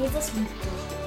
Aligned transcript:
Jesus 0.00 0.32
liebt 0.34 0.64
dich. 0.64 0.98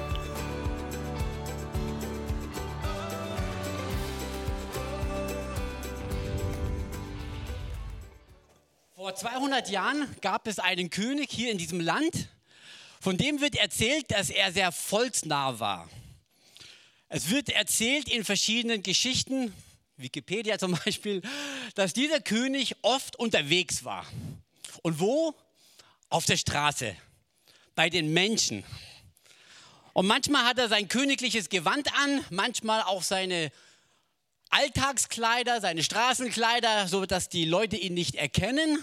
Vor 8.95 9.15
200 9.15 9.69
Jahren 9.69 10.13
gab 10.19 10.45
es 10.45 10.59
einen 10.59 10.89
König 10.89 11.31
hier 11.31 11.51
in 11.51 11.57
diesem 11.57 11.79
Land, 11.79 12.27
von 12.99 13.17
dem 13.17 13.39
wird 13.39 13.55
erzählt, 13.55 14.11
dass 14.11 14.29
er 14.29 14.51
sehr 14.51 14.73
volksnah 14.73 15.59
war. 15.59 15.89
Es 17.07 17.29
wird 17.29 17.49
erzählt 17.49 18.09
in 18.09 18.25
verschiedenen 18.25 18.83
Geschichten, 18.83 19.53
Wikipedia 19.95 20.59
zum 20.59 20.77
Beispiel, 20.85 21.21
dass 21.75 21.93
dieser 21.93 22.19
König 22.19 22.75
oft 22.81 23.15
unterwegs 23.15 23.85
war. 23.85 24.05
Und 24.83 24.99
wo? 24.99 25.33
Auf 26.09 26.25
der 26.25 26.35
Straße, 26.35 26.95
bei 27.75 27.89
den 27.89 28.13
Menschen. 28.13 28.63
Und 29.93 30.07
manchmal 30.07 30.45
hat 30.45 30.57
er 30.57 30.69
sein 30.69 30.87
königliches 30.87 31.49
Gewand 31.49 31.93
an, 31.95 32.25
manchmal 32.29 32.81
auch 32.83 33.03
seine 33.03 33.51
Alltagskleider, 34.49 35.61
seine 35.61 35.83
Straßenkleider, 35.83 36.87
so 36.87 37.05
dass 37.05 37.29
die 37.29 37.45
Leute 37.45 37.77
ihn 37.77 37.93
nicht 37.93 38.15
erkennen. 38.15 38.81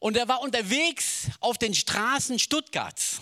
Und 0.00 0.16
er 0.16 0.28
war 0.28 0.40
unterwegs 0.40 1.28
auf 1.40 1.58
den 1.58 1.74
Straßen 1.74 2.38
Stuttgarts. 2.38 3.20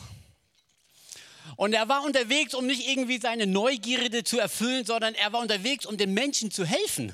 Und 1.57 1.75
er 1.75 1.89
war 1.89 2.05
unterwegs, 2.05 2.55
um 2.55 2.67
nicht 2.67 2.89
irgendwie 2.89 3.19
seine 3.19 3.47
Neugierde 3.47 4.25
zu 4.25 4.39
erfüllen, 4.39 4.85
sondern 4.85 5.15
er 5.15 5.33
war 5.33 5.41
unterwegs, 5.41 5.85
um 5.87 5.97
den 5.97 6.15
Menschen 6.15 6.51
zu 6.51 6.65
helfen. 6.65 7.13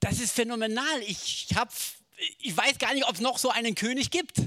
Das 0.00 0.18
ist 0.18 0.32
phänomenal. 0.32 1.02
Ich, 1.06 1.48
hab, 1.54 1.72
ich 2.38 2.56
weiß 2.56 2.78
gar 2.78 2.94
nicht, 2.94 3.06
ob 3.06 3.14
es 3.14 3.20
noch 3.20 3.38
so 3.38 3.50
einen 3.50 3.74
König 3.74 4.10
gibt. 4.10 4.38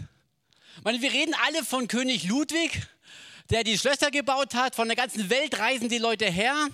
Meine, 0.81 1.01
wir 1.01 1.13
reden 1.13 1.35
alle 1.45 1.63
von 1.63 1.87
König 1.87 2.23
Ludwig, 2.25 2.81
der 3.51 3.63
die 3.63 3.77
Schlösser 3.77 4.09
gebaut 4.09 4.55
hat. 4.55 4.75
Von 4.75 4.87
der 4.87 4.97
ganzen 4.97 5.29
Welt 5.29 5.59
reisen 5.59 5.87
die 5.87 5.99
Leute 5.99 6.29
her. 6.29 6.67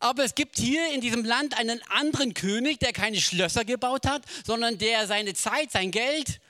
Aber 0.00 0.24
es 0.24 0.34
gibt 0.34 0.58
hier 0.58 0.92
in 0.92 1.00
diesem 1.00 1.24
Land 1.24 1.58
einen 1.58 1.82
anderen 1.88 2.34
König, 2.34 2.78
der 2.78 2.92
keine 2.92 3.20
Schlösser 3.20 3.64
gebaut 3.64 4.06
hat, 4.06 4.22
sondern 4.46 4.78
der 4.78 5.06
seine 5.06 5.34
Zeit, 5.34 5.72
sein 5.72 5.90
Geld 5.90 6.40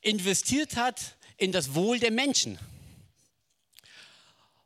investiert 0.00 0.76
hat 0.76 1.16
in 1.36 1.52
das 1.52 1.74
Wohl 1.74 1.98
der 1.98 2.12
Menschen. 2.12 2.58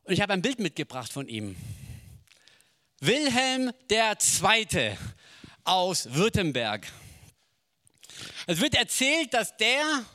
Und 0.03 0.13
ich 0.13 0.21
habe 0.21 0.33
ein 0.33 0.41
Bild 0.41 0.59
mitgebracht 0.59 1.11
von 1.11 1.27
ihm. 1.27 1.55
Wilhelm 2.99 3.73
II. 3.91 4.97
aus 5.63 6.13
Württemberg. 6.13 6.87
Es 8.47 8.61
wird 8.61 8.75
erzählt, 8.75 9.33
dass 9.33 9.57
der 9.57 10.05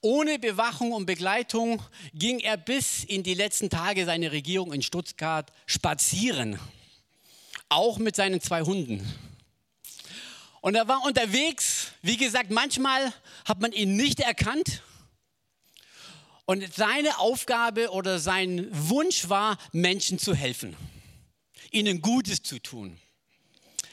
ohne 0.00 0.38
Bewachung 0.38 0.92
und 0.92 1.06
Begleitung 1.06 1.82
ging 2.14 2.38
er 2.40 2.56
bis 2.56 3.04
in 3.04 3.22
die 3.22 3.34
letzten 3.34 3.70
Tage 3.70 4.04
seiner 4.04 4.32
Regierung 4.32 4.72
in 4.72 4.82
Stuttgart 4.82 5.52
spazieren, 5.66 6.58
auch 7.68 7.98
mit 7.98 8.16
seinen 8.16 8.40
zwei 8.40 8.62
Hunden. 8.62 9.12
Und 10.60 10.74
er 10.74 10.88
war 10.88 11.04
unterwegs, 11.04 11.92
wie 12.02 12.16
gesagt, 12.16 12.50
manchmal 12.50 13.12
hat 13.44 13.60
man 13.60 13.72
ihn 13.72 13.96
nicht 13.96 14.20
erkannt, 14.20 14.82
und 16.48 16.74
seine 16.74 17.18
Aufgabe 17.18 17.90
oder 17.90 18.18
sein 18.18 18.68
Wunsch 18.70 19.28
war, 19.28 19.58
Menschen 19.72 20.18
zu 20.18 20.34
helfen, 20.34 20.74
ihnen 21.70 22.00
Gutes 22.00 22.42
zu 22.42 22.58
tun. 22.58 22.98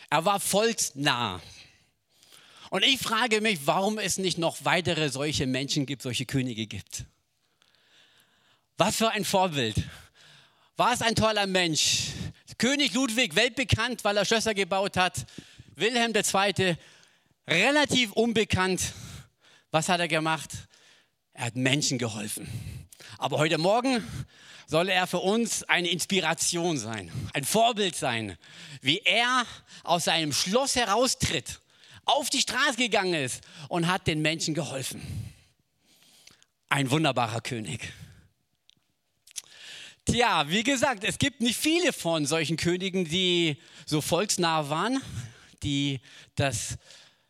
Er 0.10 0.24
war 0.24 0.40
volksnah. 0.40 1.42
Und 2.70 2.84
ich 2.84 3.00
frage 3.00 3.42
mich, 3.42 3.60
warum 3.66 4.00
es 4.00 4.18
nicht 4.18 4.38
noch 4.38 4.58
weitere 4.64 5.10
solche 5.10 5.48
Menschen 5.48 5.86
gibt, 5.86 6.02
solche 6.02 6.26
Könige 6.26 6.68
gibt. 6.68 7.06
Was 8.78 8.98
für 8.98 9.10
ein 9.10 9.24
Vorbild. 9.24 9.76
War 10.76 10.94
es 10.94 11.02
ein 11.02 11.16
toller 11.16 11.48
Mensch. 11.48 12.08
König 12.58 12.94
Ludwig, 12.94 13.36
weltbekannt, 13.36 14.04
weil 14.04 14.18
er 14.18 14.26
Schlösser 14.26 14.54
gebaut 14.54 14.98
hat. 14.98 15.26
Wilhelm 15.76 16.14
II., 16.16 16.78
relativ 17.48 18.12
unbekannt. 18.14 18.94
Was 19.72 19.90
hat 19.90 20.00
er 20.00 20.08
gemacht? 20.08 20.50
Er 21.34 21.46
hat 21.46 21.56
Menschen 21.56 21.98
geholfen. 21.98 22.48
Aber 23.18 23.38
heute 23.38 23.58
Morgen 23.58 24.04
soll 24.68 24.90
er 24.90 25.08
für 25.08 25.20
uns 25.20 25.64
eine 25.64 25.90
Inspiration 25.90 26.78
sein, 26.78 27.12
ein 27.34 27.44
Vorbild 27.44 27.96
sein, 27.96 28.38
wie 28.82 29.00
er 29.00 29.46
aus 29.84 30.06
seinem 30.06 30.34
Schloss 30.34 30.76
heraustritt, 30.76 31.60
auf 32.06 32.30
die 32.30 32.42
Straße 32.42 32.78
gegangen 32.78 33.14
ist 33.14 33.44
und 33.68 33.88
hat 33.88 34.08
den 34.08 34.22
Menschen 34.22 34.54
geholfen. 34.54 35.02
Ein 36.70 36.90
wunderbarer 36.90 37.42
König. 37.42 37.92
Tja, 40.06 40.50
wie 40.50 40.64
gesagt, 40.64 41.04
es 41.04 41.18
gibt 41.18 41.42
nicht 41.42 41.58
viele 41.58 41.92
von 41.92 42.26
solchen 42.26 42.58
Königen, 42.58 43.06
die 43.06 43.58
so 43.86 44.02
volksnah 44.02 44.70
waren, 44.70 45.02
die 45.64 46.00
das 46.36 46.78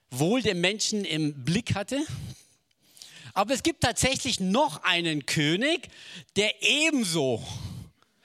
Wohl 0.09 0.41
der 0.41 0.55
Menschen 0.55 1.05
im 1.05 1.45
Blick 1.45 1.73
hatte, 1.73 2.05
aber 3.35 3.53
es 3.53 3.63
gibt 3.63 3.81
tatsächlich 3.81 4.39
noch 4.39 4.83
einen 4.83 5.25
König, 5.25 5.89
der 6.37 6.63
ebenso 6.63 7.45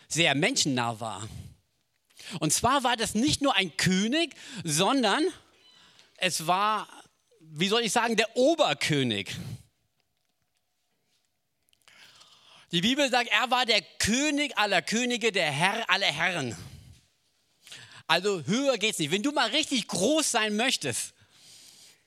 sehr 0.07 0.37
menschennah 0.37 1.01
war. 1.01 1.29
Und 2.39 2.53
zwar 2.53 2.85
war 2.85 2.97
das 2.97 3.17
nicht 3.17 3.43
nur 3.43 3.57
ein 3.57 3.77
König, 3.77 4.35
sondern 4.63 5.25
es 6.21 6.47
war, 6.47 6.89
wie 7.41 7.69
soll 7.69 7.83
ich 7.83 7.93
sagen, 7.93 8.17
der 8.17 8.37
Oberkönig. 8.37 9.35
Die 12.73 12.83
Bibel 12.83 13.11
sagt, 13.11 13.31
er 13.31 13.51
war 13.51 13.67
der 13.67 13.83
König 13.83 14.57
aller 14.57 14.83
Könige, 14.83 15.33
der 15.33 15.51
Herr 15.51 15.91
aller 15.91 16.07
Herren. 16.07 16.57
Also 18.07 18.45
höher 18.45 18.79
geht's 18.79 18.99
nicht. 18.99 19.11
Wenn 19.11 19.23
du 19.23 19.33
mal 19.33 19.51
richtig 19.51 19.89
groß 19.89 20.31
sein 20.31 20.57
möchtest, 20.57 21.15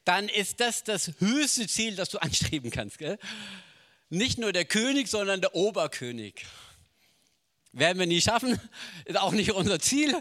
dann 0.06 0.30
ist 0.30 0.60
das 0.60 0.84
das 0.84 1.12
höchste 1.20 1.68
Ziel, 1.68 1.96
das 1.96 2.10
du 2.10 2.18
anstreben 2.22 2.72
kannst. 2.72 2.98
Gell? 2.98 3.18
Nicht 4.10 4.38
nur 4.38 4.54
der 4.54 4.66
König, 4.66 5.08
sondern 5.08 5.42
der 5.42 5.56
Oberkönig. 5.56 6.46
Werden 7.72 7.98
wir 7.98 8.06
nie 8.06 8.22
schaffen, 8.22 8.60
ist 9.06 9.18
auch 9.18 9.32
nicht 9.32 9.52
unser 9.52 9.80
Ziel. 9.80 10.16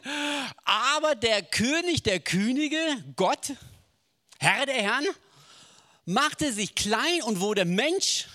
Aber 0.65 1.15
der 1.15 1.43
König 1.43 2.03
der 2.03 2.19
Könige, 2.19 2.79
Gott, 3.15 3.53
Herr 4.43 4.67
der 4.67 4.75
Herren, 4.75 5.07
machte 6.05 6.53
sich 6.53 6.75
klein 6.75 7.23
und 7.23 7.39
wurde 7.39 7.65
Mensch 7.65 8.27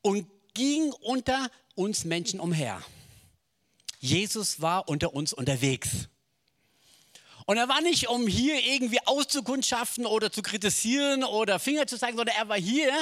und 0.00 0.28
ging 0.54 0.92
unter 0.92 1.50
uns 1.74 2.04
Menschen 2.04 2.38
umher. 2.38 2.80
Jesus 3.98 4.60
war 4.60 4.88
unter 4.88 5.12
uns 5.12 5.32
unterwegs. 5.32 5.88
Und 7.46 7.56
er 7.56 7.68
war 7.68 7.80
nicht, 7.80 8.10
um 8.10 8.28
hier 8.28 8.62
irgendwie 8.62 9.04
auszukundschaften 9.04 10.06
oder 10.06 10.30
zu 10.30 10.40
kritisieren 10.40 11.24
oder 11.24 11.58
Finger 11.58 11.88
zu 11.88 11.98
zeigen, 11.98 12.16
sondern 12.16 12.36
er 12.36 12.48
war 12.48 12.58
hier, 12.58 12.92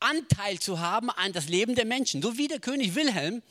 Anteil 0.00 0.58
zu 0.58 0.78
haben 0.80 1.08
an 1.08 1.32
das 1.32 1.48
Leben 1.48 1.74
der 1.74 1.86
Menschen. 1.86 2.20
So 2.20 2.36
wie 2.36 2.48
der 2.48 2.60
König 2.60 2.94
Wilhelm, 2.94 3.42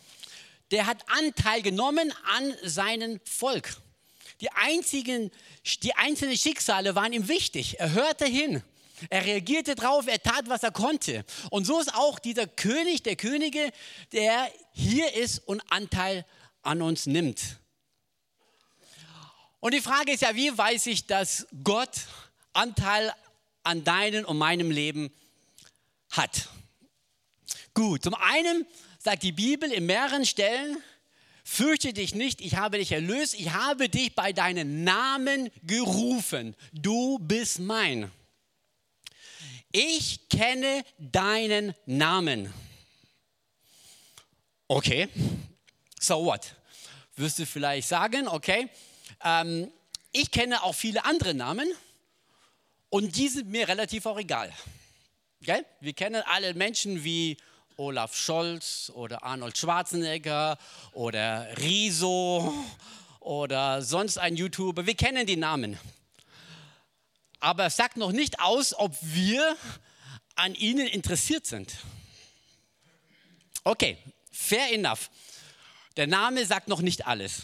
der 0.69 0.85
hat 0.85 1.03
Anteil 1.09 1.63
genommen 1.63 2.13
an 2.35 2.53
seinem 2.61 3.19
Volk. 3.25 3.77
Die, 4.43 4.51
einzigen, 4.51 5.31
die 5.83 5.95
einzelnen 5.95 6.35
Schicksale 6.35 6.95
waren 6.95 7.13
ihm 7.13 7.29
wichtig. 7.29 7.79
Er 7.79 7.93
hörte 7.93 8.25
hin. 8.25 8.61
Er 9.09 9.23
reagierte 9.23 9.73
drauf, 9.73 10.05
er 10.07 10.21
tat, 10.21 10.49
was 10.49 10.63
er 10.63 10.71
konnte. 10.71 11.23
Und 11.49 11.63
so 11.63 11.79
ist 11.79 11.95
auch 11.95 12.19
dieser 12.19 12.45
König 12.45 13.03
der 13.03 13.15
Könige, 13.15 13.71
der 14.11 14.51
hier 14.73 15.13
ist 15.13 15.39
und 15.47 15.61
Anteil 15.71 16.25
an 16.61 16.81
uns 16.81 17.05
nimmt. 17.05 17.57
Und 19.61 19.73
die 19.73 19.79
Frage 19.79 20.11
ist 20.11 20.23
ja, 20.23 20.35
wie 20.35 20.57
weiß 20.57 20.87
ich, 20.87 21.07
dass 21.07 21.47
Gott 21.63 21.91
Anteil 22.51 23.13
an 23.63 23.85
deinem 23.85 24.25
und 24.25 24.37
meinem 24.37 24.71
Leben 24.71 25.09
hat? 26.11 26.49
Gut, 27.73 28.03
zum 28.03 28.13
einen 28.15 28.67
sagt 28.99 29.23
die 29.23 29.31
Bibel 29.31 29.71
in 29.71 29.85
mehreren 29.85 30.25
Stellen, 30.25 30.83
fürchte 31.43 31.93
dich 31.93 32.15
nicht, 32.15 32.41
ich 32.41 32.55
habe 32.55 32.77
dich 32.77 32.91
erlöst, 32.91 33.33
ich 33.35 33.51
habe 33.51 33.89
dich 33.89 34.15
bei 34.15 34.33
deinem 34.33 34.83
Namen 34.83 35.51
gerufen, 35.63 36.55
du 36.71 37.19
bist 37.19 37.59
mein. 37.59 38.11
Ich 39.71 40.29
kenne 40.29 40.83
deinen 40.97 41.73
Namen. 41.85 42.53
Okay, 44.67 45.09
so 45.99 46.25
what? 46.25 46.55
Wirst 47.15 47.39
du 47.39 47.45
vielleicht 47.45 47.87
sagen, 47.87 48.27
okay, 48.27 48.69
ähm, 49.23 49.71
ich 50.11 50.31
kenne 50.31 50.63
auch 50.63 50.75
viele 50.75 51.03
andere 51.05 51.33
Namen 51.33 51.67
und 52.89 53.15
die 53.15 53.27
sind 53.27 53.49
mir 53.49 53.67
relativ 53.67 54.05
auch 54.05 54.19
egal. 54.19 54.53
Gell? 55.41 55.65
Wir 55.79 55.93
kennen 55.93 56.23
alle 56.27 56.53
Menschen 56.53 57.03
wie 57.03 57.37
Olaf 57.77 58.15
Scholz 58.15 58.91
oder 58.95 59.23
Arnold 59.23 59.57
Schwarzenegger 59.57 60.57
oder 60.91 61.47
Riso 61.57 62.53
oder 63.19 63.81
sonst 63.81 64.17
ein 64.17 64.35
YouTuber. 64.35 64.85
Wir 64.85 64.95
kennen 64.95 65.25
die 65.25 65.37
Namen. 65.37 65.79
Aber 67.39 67.65
es 67.65 67.75
sagt 67.75 67.97
noch 67.97 68.11
nicht 68.11 68.39
aus, 68.39 68.73
ob 68.73 68.95
wir 69.01 69.57
an 70.35 70.55
ihnen 70.55 70.87
interessiert 70.87 71.45
sind. 71.45 71.73
Okay, 73.63 73.97
fair 74.31 74.71
enough. 74.71 75.09
Der 75.97 76.07
Name 76.07 76.45
sagt 76.45 76.67
noch 76.67 76.81
nicht 76.81 77.05
alles. 77.05 77.43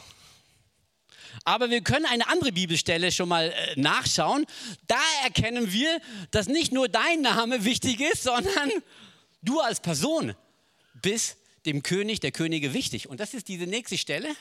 Aber 1.45 1.69
wir 1.69 1.81
können 1.81 2.05
eine 2.05 2.27
andere 2.27 2.51
Bibelstelle 2.51 3.11
schon 3.11 3.29
mal 3.29 3.51
äh, 3.51 3.79
nachschauen. 3.79 4.45
Da 4.87 4.99
erkennen 5.23 5.71
wir, 5.71 6.01
dass 6.31 6.47
nicht 6.47 6.71
nur 6.71 6.89
dein 6.89 7.21
Name 7.21 7.63
wichtig 7.65 8.01
ist, 8.01 8.23
sondern 8.23 8.71
du 9.41 9.59
als 9.59 9.79
Person 9.79 10.35
bist 10.93 11.37
dem 11.65 11.83
König 11.83 12.19
der 12.19 12.31
Könige 12.31 12.73
wichtig. 12.73 13.09
Und 13.09 13.19
das 13.19 13.33
ist 13.33 13.47
diese 13.47 13.67
nächste 13.67 13.97
Stelle, 13.97 14.35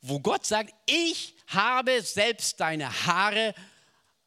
wo 0.00 0.18
Gott 0.20 0.44
sagt, 0.44 0.74
ich 0.86 1.34
habe 1.46 2.02
selbst 2.02 2.60
deine 2.60 3.06
Haare 3.06 3.54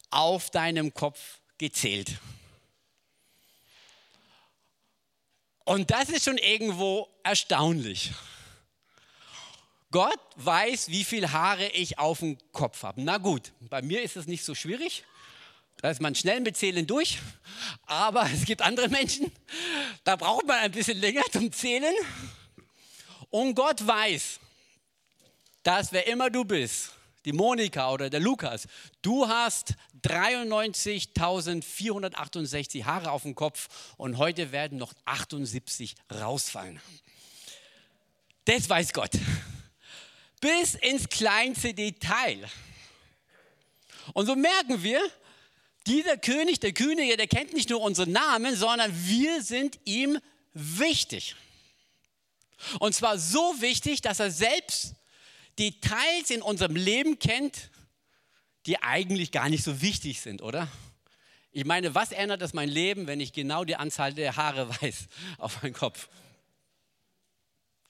auf 0.09 0.49
deinem 0.49 0.93
Kopf 0.93 1.39
gezählt. 1.57 2.17
Und 5.65 5.91
das 5.91 6.09
ist 6.09 6.25
schon 6.25 6.37
irgendwo 6.37 7.09
erstaunlich. 7.23 8.11
Gott 9.91 10.19
weiß, 10.35 10.89
wie 10.89 11.03
viele 11.03 11.31
Haare 11.31 11.67
ich 11.69 11.99
auf 11.99 12.19
dem 12.19 12.37
Kopf 12.51 12.83
habe. 12.83 13.01
Na 13.01 13.17
gut, 13.17 13.51
bei 13.61 13.81
mir 13.81 14.03
ist 14.03 14.15
es 14.15 14.27
nicht 14.27 14.43
so 14.43 14.53
schwierig. 14.53 15.03
Da 15.81 15.91
ist 15.91 16.01
man 16.01 16.15
schnell 16.15 16.41
mit 16.41 16.57
Zählen 16.57 16.87
durch. 16.87 17.19
Aber 17.85 18.27
es 18.33 18.45
gibt 18.45 18.61
andere 18.61 18.89
Menschen, 18.89 19.31
da 20.03 20.15
braucht 20.15 20.45
man 20.45 20.57
ein 20.57 20.71
bisschen 20.71 20.99
länger 20.99 21.23
zum 21.31 21.51
Zählen. 21.51 21.93
Und 23.29 23.55
Gott 23.55 23.85
weiß, 23.85 24.39
dass 25.63 25.91
wer 25.91 26.07
immer 26.07 26.29
du 26.29 26.45
bist, 26.45 26.91
die 27.25 27.33
Monika 27.33 27.91
oder 27.91 28.09
der 28.09 28.19
Lukas, 28.19 28.67
du 29.01 29.27
hast 29.27 29.73
93.468 30.03 32.85
Haare 32.85 33.11
auf 33.11 33.23
dem 33.23 33.35
Kopf 33.35 33.67
und 33.97 34.17
heute 34.17 34.51
werden 34.51 34.77
noch 34.77 34.93
78 35.05 35.95
rausfallen. 36.13 36.79
Das 38.45 38.69
weiß 38.69 38.93
Gott. 38.93 39.11
Bis 40.39 40.75
ins 40.75 41.09
kleinste 41.09 41.73
Detail. 41.73 42.47
Und 44.13 44.27
so 44.27 44.35
merken 44.35 44.83
wir, 44.83 45.01
dieser 45.87 46.17
König, 46.17 46.59
der 46.59 46.73
Könige, 46.73 47.17
der 47.17 47.27
kennt 47.27 47.53
nicht 47.53 47.69
nur 47.69 47.81
unseren 47.81 48.11
Namen, 48.11 48.55
sondern 48.55 48.91
wir 49.07 49.41
sind 49.43 49.79
ihm 49.85 50.19
wichtig. 50.53 51.35
Und 52.79 52.95
zwar 52.95 53.19
so 53.19 53.55
wichtig, 53.59 54.01
dass 54.01 54.19
er 54.19 54.31
selbst 54.31 54.95
Details 55.59 56.29
in 56.29 56.41
unserem 56.41 56.75
Leben 56.75 57.19
kennt, 57.19 57.69
die 58.65 58.81
eigentlich 58.81 59.31
gar 59.31 59.49
nicht 59.49 59.63
so 59.63 59.81
wichtig 59.81 60.21
sind, 60.21 60.41
oder? 60.41 60.67
Ich 61.51 61.65
meine, 61.65 61.95
was 61.95 62.11
ändert 62.11 62.41
das 62.41 62.53
mein 62.53 62.67
Leben, 62.67 63.07
wenn 63.07 63.19
ich 63.19 63.31
genau 63.31 63.63
die 63.63 63.75
Anzahl 63.75 64.13
der 64.13 64.35
Haare 64.35 64.69
weiß 64.81 65.07
auf 65.37 65.61
meinem 65.61 65.73
Kopf? 65.73 66.09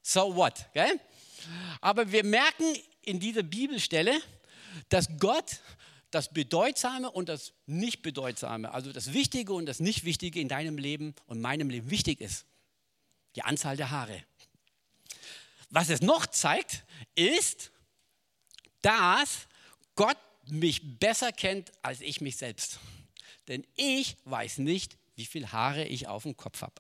So 0.02 0.36
what? 0.36 0.54
Gell? 0.74 1.00
Aber 1.82 2.12
wir 2.12 2.24
merken 2.24 2.76
in 3.02 3.20
dieser 3.20 3.44
Bibelstelle, 3.44 4.20
dass 4.90 5.08
Gott 5.20 5.60
das 6.16 6.30
Bedeutsame 6.30 7.12
und 7.12 7.28
das 7.28 7.54
Nicht-Bedeutsame, 7.66 8.72
also 8.72 8.94
das 8.94 9.12
Wichtige 9.12 9.54
und 9.54 9.66
das 9.66 9.80
Nicht-Wichtige 9.80 10.40
in 10.40 10.48
deinem 10.48 10.78
Leben 10.78 11.14
und 11.28 11.42
meinem 11.42 11.70
Leben 11.70 11.92
wichtig 11.92 12.22
ist. 12.22 12.46
Die 13.36 13.42
Anzahl 13.42 13.76
der 13.76 13.92
Haare. 13.92 14.24
Was 15.70 15.90
es 15.90 16.02
noch 16.02 16.26
zeigt, 16.26 16.86
ist, 17.16 17.72
dass 18.82 19.48
Gott 19.96 20.18
mich 20.48 21.00
besser 21.00 21.34
kennt 21.34 21.74
als 21.82 22.00
ich 22.00 22.22
mich 22.22 22.38
selbst. 22.38 22.80
Denn 23.50 23.68
ich 23.76 24.16
weiß 24.24 24.60
nicht, 24.60 24.98
wie 25.16 25.26
viele 25.26 25.52
Haare 25.52 25.84
ich 25.86 26.08
auf 26.08 26.24
dem 26.24 26.38
Kopf 26.38 26.62
habe. 26.62 26.76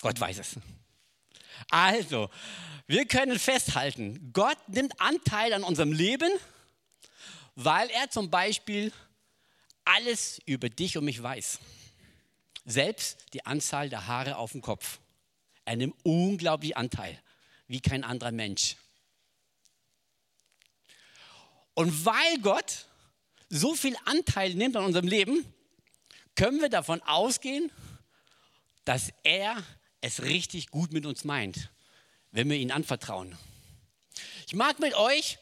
Gott 0.00 0.18
weiß 0.18 0.38
es. 0.38 0.56
Also, 1.68 2.30
wir 2.86 3.04
können 3.04 3.38
festhalten, 3.38 4.32
Gott 4.32 4.56
nimmt 4.68 4.98
Anteil 4.98 5.52
an 5.52 5.62
unserem 5.62 5.92
Leben, 5.92 6.32
weil 7.54 7.88
er 7.90 8.10
zum 8.10 8.30
Beispiel 8.30 8.92
alles 9.84 10.40
über 10.46 10.68
dich 10.68 10.96
und 10.96 11.04
mich 11.04 11.22
weiß. 11.22 11.58
Selbst 12.64 13.26
die 13.32 13.44
Anzahl 13.44 13.88
der 13.88 14.06
Haare 14.06 14.36
auf 14.36 14.52
dem 14.52 14.62
Kopf. 14.62 15.00
Er 15.64 15.76
nimmt 15.76 15.96
unglaublich 16.04 16.76
Anteil 16.76 17.20
wie 17.66 17.80
kein 17.80 18.04
anderer 18.04 18.32
Mensch. 18.32 18.76
Und 21.74 22.04
weil 22.04 22.38
Gott 22.42 22.86
so 23.48 23.74
viel 23.74 23.96
Anteil 24.04 24.54
nimmt 24.54 24.76
an 24.76 24.84
unserem 24.84 25.08
Leben, 25.08 25.44
können 26.34 26.60
wir 26.60 26.68
davon 26.68 27.02
ausgehen, 27.02 27.70
dass 28.84 29.12
er 29.22 29.62
es 30.00 30.22
richtig 30.22 30.68
gut 30.68 30.92
mit 30.92 31.06
uns 31.06 31.24
meint, 31.24 31.70
wenn 32.30 32.48
wir 32.50 32.56
ihn 32.56 32.72
anvertrauen. 32.72 33.36
Ich 34.46 34.54
mag 34.54 34.78
mit 34.80 34.94
euch 34.94 35.38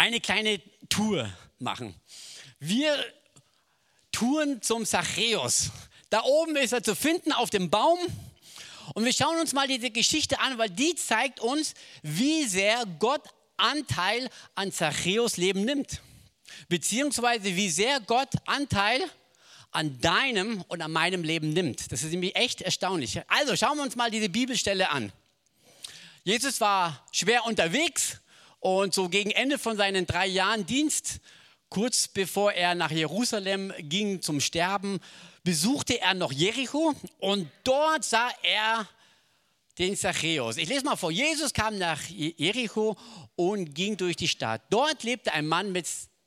eine 0.00 0.18
kleine 0.18 0.62
Tour 0.88 1.30
machen. 1.58 1.94
Wir 2.58 3.04
touren 4.10 4.62
zum 4.62 4.86
Zachäus. 4.86 5.70
Da 6.08 6.22
oben 6.22 6.56
ist 6.56 6.72
er 6.72 6.82
zu 6.82 6.94
finden 6.94 7.32
auf 7.32 7.50
dem 7.50 7.68
Baum. 7.68 7.98
Und 8.94 9.04
wir 9.04 9.12
schauen 9.12 9.38
uns 9.38 9.52
mal 9.52 9.68
diese 9.68 9.90
Geschichte 9.90 10.40
an, 10.40 10.56
weil 10.56 10.70
die 10.70 10.94
zeigt 10.94 11.40
uns, 11.40 11.74
wie 12.02 12.44
sehr 12.44 12.86
Gott 12.98 13.22
Anteil 13.58 14.30
an 14.54 14.72
Zachäus 14.72 15.36
Leben 15.36 15.66
nimmt. 15.66 16.00
Beziehungsweise 16.70 17.54
wie 17.54 17.68
sehr 17.68 18.00
Gott 18.00 18.30
Anteil 18.46 19.04
an 19.70 20.00
deinem 20.00 20.62
und 20.62 20.80
an 20.80 20.92
meinem 20.92 21.24
Leben 21.24 21.52
nimmt. 21.52 21.92
Das 21.92 22.02
ist 22.02 22.10
nämlich 22.10 22.34
echt 22.36 22.62
erstaunlich. 22.62 23.20
Also 23.28 23.54
schauen 23.54 23.76
wir 23.76 23.82
uns 23.82 23.96
mal 23.96 24.10
diese 24.10 24.30
Bibelstelle 24.30 24.88
an. 24.88 25.12
Jesus 26.24 26.58
war 26.58 27.06
schwer 27.12 27.44
unterwegs 27.44 28.18
und 28.60 28.94
so 28.94 29.08
gegen 29.08 29.30
Ende 29.30 29.58
von 29.58 29.76
seinen 29.76 30.06
drei 30.06 30.26
Jahren 30.26 30.66
Dienst, 30.66 31.20
kurz 31.68 32.08
bevor 32.08 32.52
er 32.52 32.74
nach 32.74 32.90
Jerusalem 32.90 33.72
ging 33.78 34.22
zum 34.22 34.40
Sterben, 34.40 35.00
besuchte 35.42 36.00
er 36.00 36.14
noch 36.14 36.32
Jericho 36.32 36.94
und 37.18 37.50
dort 37.64 38.04
sah 38.04 38.30
er 38.42 38.86
den 39.78 39.96
Zachäus. 39.96 40.58
Ich 40.58 40.68
lese 40.68 40.84
mal 40.84 40.96
vor. 40.96 41.10
Jesus 41.10 41.54
kam 41.54 41.78
nach 41.78 42.02
Jericho 42.08 42.96
und 43.34 43.74
ging 43.74 43.96
durch 43.96 44.16
die 44.16 44.28
Stadt. 44.28 44.62
Dort 44.68 45.04
lebte 45.04 45.32
ein 45.32 45.46
Mann 45.46 45.72
mit, 45.72 45.86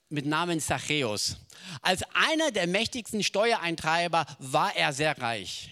mit 0.09 0.25
Namen 0.25 0.59
Zachäus. 0.59 1.37
Als 1.81 2.01
einer 2.13 2.51
der 2.51 2.65
mächtigsten 2.65 3.23
Steuereintreiber 3.23 4.25
war 4.39 4.75
er 4.75 4.91
sehr 4.91 5.17
reich. 5.19 5.69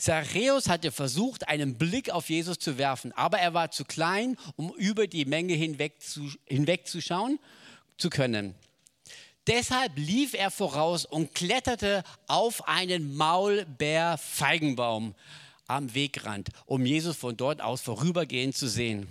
Zachäus 0.00 0.68
hatte 0.68 0.90
versucht, 0.92 1.46
einen 1.46 1.76
Blick 1.76 2.10
auf 2.10 2.30
Jesus 2.30 2.58
zu 2.58 2.78
werfen, 2.78 3.12
aber 3.12 3.38
er 3.38 3.52
war 3.52 3.70
zu 3.70 3.84
klein, 3.84 4.38
um 4.56 4.72
über 4.76 5.06
die 5.06 5.26
Menge 5.26 5.52
hinwegzuschauen 5.52 6.38
hinweg 6.46 6.88
zu 7.98 8.08
können. 8.08 8.54
Deshalb 9.46 9.92
lief 9.96 10.32
er 10.32 10.50
voraus 10.50 11.04
und 11.04 11.34
kletterte 11.34 12.02
auf 12.28 12.66
einen 12.66 13.14
Maulbeerfeigenbaum 13.14 15.14
am 15.66 15.94
Wegrand, 15.94 16.48
um 16.64 16.86
Jesus 16.86 17.18
von 17.18 17.36
dort 17.36 17.60
aus 17.60 17.82
vorübergehend 17.82 18.56
zu 18.56 18.68
sehen. 18.68 19.06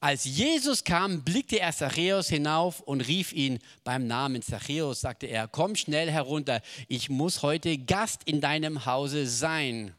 Als 0.00 0.24
Jesus 0.24 0.82
kam, 0.84 1.22
blickte 1.22 1.60
er 1.60 1.72
Zachäus 1.72 2.28
hinauf 2.28 2.80
und 2.80 3.00
rief 3.02 3.32
ihn 3.32 3.58
beim 3.84 4.06
Namen. 4.06 4.42
Zachäus, 4.42 5.00
sagte 5.00 5.26
er, 5.26 5.48
komm 5.48 5.76
schnell 5.76 6.10
herunter, 6.10 6.60
ich 6.88 7.08
muss 7.08 7.40
heute 7.42 7.78
Gast 7.78 8.20
in 8.24 8.42
deinem 8.42 8.84
Hause 8.84 9.26
sein. 9.26 9.94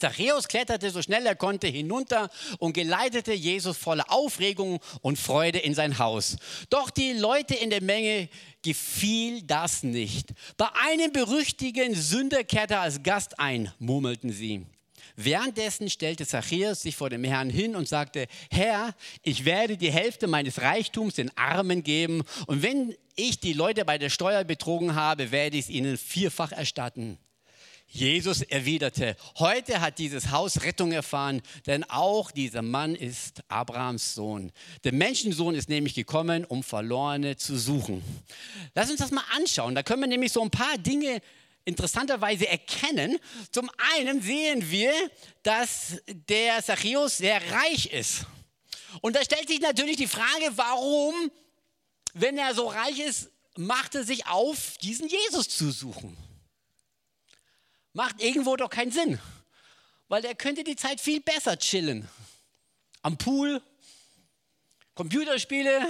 Zachäus 0.00 0.48
kletterte 0.48 0.90
so 0.90 1.02
schnell 1.02 1.26
er 1.26 1.36
konnte 1.36 1.66
hinunter 1.66 2.30
und 2.58 2.72
geleitete 2.72 3.32
Jesus 3.32 3.76
voller 3.76 4.10
Aufregung 4.10 4.80
und 5.02 5.18
Freude 5.18 5.58
in 5.58 5.74
sein 5.74 5.98
Haus. 5.98 6.36
Doch 6.70 6.90
die 6.90 7.12
Leute 7.12 7.54
in 7.54 7.70
der 7.70 7.82
Menge 7.82 8.28
gefiel 8.62 9.42
das 9.42 9.82
nicht. 9.82 10.30
Bei 10.56 10.68
einem 10.86 11.12
berüchtigten 11.12 11.94
Sünder 11.94 12.44
kehrte 12.44 12.74
er 12.74 12.80
als 12.80 13.02
Gast 13.02 13.38
ein, 13.38 13.72
murmelten 13.78 14.32
sie. 14.32 14.66
Währenddessen 15.16 15.90
stellte 15.90 16.26
Zachäus 16.26 16.82
sich 16.82 16.96
vor 16.96 17.10
dem 17.10 17.24
Herrn 17.24 17.50
hin 17.50 17.76
und 17.76 17.88
sagte, 17.88 18.26
Herr, 18.50 18.94
ich 19.22 19.44
werde 19.44 19.76
die 19.76 19.92
Hälfte 19.92 20.26
meines 20.26 20.60
Reichtums 20.62 21.14
den 21.14 21.30
Armen 21.36 21.82
geben 21.82 22.22
und 22.46 22.62
wenn 22.62 22.94
ich 23.16 23.38
die 23.38 23.52
Leute 23.52 23.84
bei 23.84 23.98
der 23.98 24.08
Steuer 24.08 24.44
betrogen 24.44 24.94
habe, 24.94 25.30
werde 25.30 25.58
ich 25.58 25.64
es 25.64 25.70
ihnen 25.70 25.98
vierfach 25.98 26.52
erstatten. 26.52 27.18
Jesus 27.92 28.42
erwiderte, 28.42 29.16
heute 29.40 29.80
hat 29.80 29.98
dieses 29.98 30.30
Haus 30.30 30.62
Rettung 30.62 30.92
erfahren, 30.92 31.42
denn 31.66 31.82
auch 31.90 32.30
dieser 32.30 32.62
Mann 32.62 32.94
ist 32.94 33.42
Abrahams 33.48 34.14
Sohn. 34.14 34.52
Der 34.84 34.92
Menschensohn 34.92 35.56
ist 35.56 35.68
nämlich 35.68 35.94
gekommen, 35.94 36.44
um 36.44 36.62
Verlorene 36.62 37.36
zu 37.36 37.58
suchen. 37.58 38.04
Lass 38.76 38.90
uns 38.90 39.00
das 39.00 39.10
mal 39.10 39.24
anschauen. 39.36 39.74
Da 39.74 39.82
können 39.82 40.02
wir 40.02 40.06
nämlich 40.06 40.30
so 40.30 40.40
ein 40.40 40.52
paar 40.52 40.78
Dinge 40.78 41.20
interessanterweise 41.64 42.46
erkennen. 42.46 43.18
Zum 43.50 43.68
einen 43.96 44.22
sehen 44.22 44.70
wir, 44.70 44.92
dass 45.42 46.00
der 46.06 46.62
Zachäus 46.62 47.18
sehr 47.18 47.40
reich 47.50 47.86
ist. 47.86 48.24
Und 49.00 49.16
da 49.16 49.24
stellt 49.24 49.48
sich 49.48 49.60
natürlich 49.60 49.96
die 49.96 50.06
Frage, 50.06 50.52
warum, 50.54 51.14
wenn 52.14 52.38
er 52.38 52.54
so 52.54 52.68
reich 52.68 53.00
ist, 53.00 53.30
macht 53.56 53.96
er 53.96 54.04
sich 54.04 54.28
auf, 54.28 54.78
diesen 54.78 55.08
Jesus 55.08 55.48
zu 55.48 55.72
suchen. 55.72 56.16
Macht 57.92 58.22
irgendwo 58.22 58.56
doch 58.56 58.70
keinen 58.70 58.92
Sinn. 58.92 59.18
weil 60.10 60.24
er 60.24 60.34
könnte 60.34 60.64
die 60.64 60.74
Zeit 60.74 61.00
viel 61.00 61.20
besser 61.20 61.56
chillen. 61.56 62.08
Am 63.02 63.16
Pool, 63.16 63.62
Computerspiele, 64.94 65.86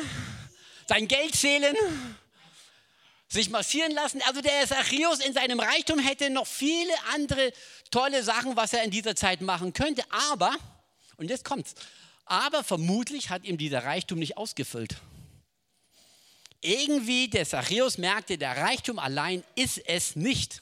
sein 0.86 1.08
Geld 1.08 1.34
zählen, 1.34 1.74
sich 3.28 3.48
massieren 3.48 3.92
lassen. 3.92 4.20
Also 4.26 4.42
der 4.42 4.66
Zachäus 4.66 5.20
in 5.20 5.32
seinem 5.32 5.58
Reichtum 5.58 5.98
hätte 5.98 6.28
noch 6.28 6.46
viele 6.46 6.92
andere 7.14 7.52
tolle 7.90 8.22
Sachen, 8.22 8.56
was 8.56 8.74
er 8.74 8.84
in 8.84 8.90
dieser 8.90 9.16
Zeit 9.16 9.40
machen 9.40 9.72
könnte. 9.72 10.04
Aber, 10.10 10.54
und 11.16 11.30
jetzt 11.30 11.44
kommt's, 11.46 11.74
aber 12.26 12.62
vermutlich 12.62 13.30
hat 13.30 13.44
ihm 13.44 13.56
dieser 13.56 13.84
Reichtum 13.84 14.18
nicht 14.18 14.36
ausgefüllt. 14.36 14.96
Irgendwie 16.60 17.28
der 17.28 17.46
Zachäus 17.46 17.96
merkte, 17.96 18.36
der 18.36 18.54
Reichtum 18.54 18.98
allein 18.98 19.42
ist 19.54 19.78
es 19.78 20.14
nicht. 20.14 20.60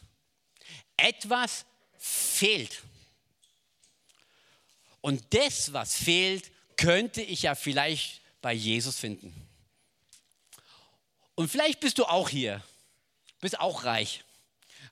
Etwas 0.99 1.65
fehlt. 1.99 2.83
Und 5.01 5.23
das, 5.33 5.73
was 5.73 5.95
fehlt, 5.95 6.51
könnte 6.77 7.23
ich 7.23 7.43
ja 7.43 7.55
vielleicht 7.55 8.21
bei 8.43 8.53
Jesus 8.53 8.99
finden. 8.99 9.35
Und 11.35 11.49
vielleicht 11.49 11.81
bist 11.81 11.99
du 11.99 12.05
auch 12.05 12.29
hier, 12.29 12.63
bist 13.41 13.61
auch 13.61 13.85
reich. 13.85 14.25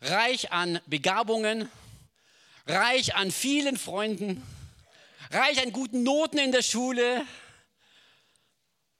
Reich 0.00 0.52
an 0.52 0.80
Begabungen, 0.86 1.68
reich 2.66 3.14
an 3.14 3.30
vielen 3.30 3.76
Freunden, 3.76 4.42
reich 5.30 5.60
an 5.60 5.72
guten 5.72 6.02
Noten 6.02 6.38
in 6.38 6.52
der 6.52 6.62
Schule, 6.62 7.24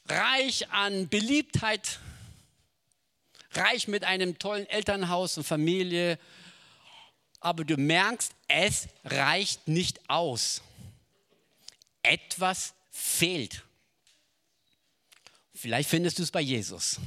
reich 0.09 0.71
an 0.71 1.09
Beliebtheit, 1.09 2.01
reich 3.53 3.89
mit 3.89 4.05
einem 4.05 4.39
tollen 4.39 4.67
Elternhaus 4.67 5.39
und 5.39 5.45
Familie. 5.45 6.19
Aber 7.41 7.65
du 7.65 7.77
merkst, 7.77 8.33
es 8.49 8.89
reicht 9.05 9.69
nicht 9.69 10.09
aus. 10.09 10.63
Etwas 12.03 12.75
fehlt. 12.91 13.63
Vielleicht 15.55 15.89
findest 15.89 16.19
du 16.19 16.23
es 16.23 16.31
bei 16.31 16.41
Jesus. 16.41 16.99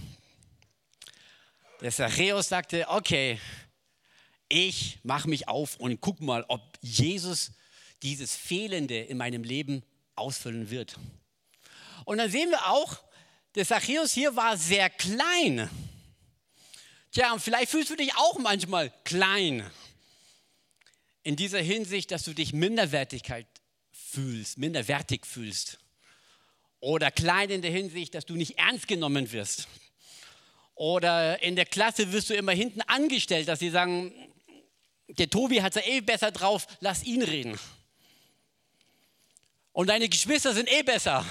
Der 1.81 1.91
Zachäus 1.91 2.49
sagte, 2.49 2.85
okay, 2.89 3.39
ich 4.49 4.99
mache 5.03 5.29
mich 5.29 5.47
auf 5.47 5.77
und 5.77 6.01
guck 6.01 6.19
mal, 6.19 6.43
ob 6.47 6.77
Jesus 6.81 7.51
dieses 8.01 8.35
Fehlende 8.35 8.99
in 8.99 9.17
meinem 9.17 9.43
Leben 9.43 9.83
ausfüllen 10.15 10.69
wird. 10.69 10.97
Und 12.05 12.17
dann 12.17 12.31
sehen 12.31 12.49
wir 12.49 12.67
auch, 12.67 12.97
der 13.55 13.65
Zachäus 13.65 14.13
hier 14.13 14.35
war 14.35 14.57
sehr 14.57 14.89
klein. 14.89 15.69
Tja, 17.11 17.33
und 17.33 17.39
vielleicht 17.39 17.71
fühlst 17.71 17.89
du 17.89 17.95
dich 17.95 18.15
auch 18.15 18.37
manchmal 18.39 18.91
klein. 19.03 19.69
In 21.29 21.35
dieser 21.35 21.61
Hinsicht, 21.61 22.09
dass 22.09 22.23
du 22.23 22.33
dich 22.33 22.53
Minderwertigkeit 22.53 23.45
fühlst, 23.91 24.57
minderwertig 24.57 25.27
fühlst. 25.27 25.77
Oder 26.79 27.11
klein 27.11 27.51
in 27.51 27.61
der 27.61 27.69
Hinsicht, 27.69 28.15
dass 28.15 28.25
du 28.25 28.33
nicht 28.33 28.57
ernst 28.57 28.87
genommen 28.87 29.31
wirst. 29.31 29.67
Oder 30.73 31.39
in 31.43 31.55
der 31.55 31.67
Klasse 31.67 32.11
wirst 32.13 32.31
du 32.31 32.33
immer 32.33 32.53
hinten 32.53 32.81
angestellt, 32.81 33.47
dass 33.47 33.59
sie 33.59 33.69
sagen, 33.69 34.11
der 35.07 35.29
Tobi 35.29 35.61
hat 35.61 35.75
es 35.75 35.85
ja 35.85 35.91
eh 35.91 36.01
besser 36.01 36.31
drauf, 36.31 36.65
lass 36.79 37.03
ihn 37.03 37.21
reden. 37.21 37.59
Und 39.71 39.85
deine 39.85 40.09
Geschwister 40.09 40.55
sind 40.55 40.67
eh 40.67 40.81
besser. 40.81 41.23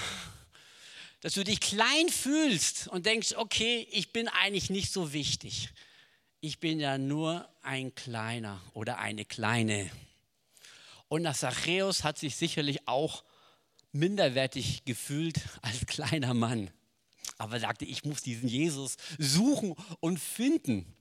Dass 1.23 1.35
du 1.35 1.43
dich 1.43 1.59
klein 1.59 2.09
fühlst 2.09 2.87
und 2.87 3.05
denkst, 3.05 3.33
okay, 3.35 3.89
ich 3.91 4.13
bin 4.13 4.29
eigentlich 4.29 4.71
nicht 4.71 4.93
so 4.93 5.13
wichtig. 5.13 5.71
Ich 6.41 6.61
bin 6.61 6.79
ja 6.79 6.99
nur 6.99 7.49
ein 7.63 7.97
Kleiner 7.97 8.63
oder 8.73 8.99
eine 8.99 9.25
Kleine. 9.25 9.91
Und 11.09 11.25
Zachäus 11.35 12.05
hat 12.05 12.17
sich 12.17 12.37
sicherlich 12.37 12.87
auch 12.87 13.25
minderwertig 13.91 14.85
gefühlt 14.85 15.41
als 15.63 15.85
kleiner 15.87 16.35
Mann. 16.35 16.71
Aber 17.39 17.55
er 17.55 17.61
sagte, 17.61 17.87
ich 17.87 18.05
muss 18.05 18.23
diesen 18.23 18.49
Jesus 18.49 18.99
suchen 19.19 19.75
und 19.99 20.21
finden. 20.21 20.95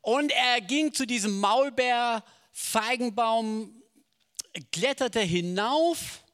Und 0.00 0.32
er 0.32 0.62
ging 0.62 0.94
zu 0.94 1.06
diesem 1.06 1.38
Maulbeer-Feigenbaum, 1.40 3.82
kletterte 4.72 5.20
hinauf. 5.20 6.24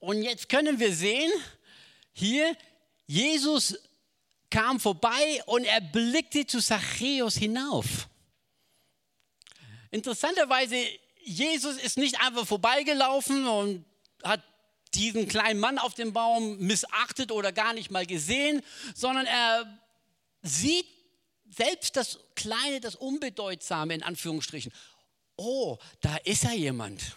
Und 0.00 0.24
jetzt 0.24 0.48
können 0.48 0.80
wir 0.80 0.92
sehen, 0.92 1.30
hier, 2.12 2.56
Jesus 3.06 3.78
kam 4.50 4.80
vorbei 4.80 5.42
und 5.46 5.64
er 5.64 5.80
blickte 5.80 6.46
zu 6.46 6.60
Zachäus 6.60 7.36
hinauf. 7.36 8.08
Interessanterweise, 9.90 10.76
Jesus 11.24 11.76
ist 11.76 11.98
nicht 11.98 12.20
einfach 12.20 12.46
vorbeigelaufen 12.46 13.46
und 13.46 13.84
hat 14.22 14.42
diesen 14.94 15.28
kleinen 15.28 15.60
Mann 15.60 15.78
auf 15.78 15.94
dem 15.94 16.12
Baum 16.12 16.58
missachtet 16.58 17.30
oder 17.32 17.52
gar 17.52 17.74
nicht 17.74 17.90
mal 17.90 18.06
gesehen, 18.06 18.62
sondern 18.94 19.26
er 19.26 19.78
sieht 20.42 20.86
selbst 21.50 21.96
das 21.96 22.18
Kleine, 22.34 22.80
das 22.80 22.94
Unbedeutsame 22.94 23.94
in 23.94 24.02
Anführungsstrichen. 24.02 24.72
Oh, 25.36 25.78
da 26.00 26.16
ist 26.24 26.44
ja 26.44 26.52
jemand. 26.52 27.16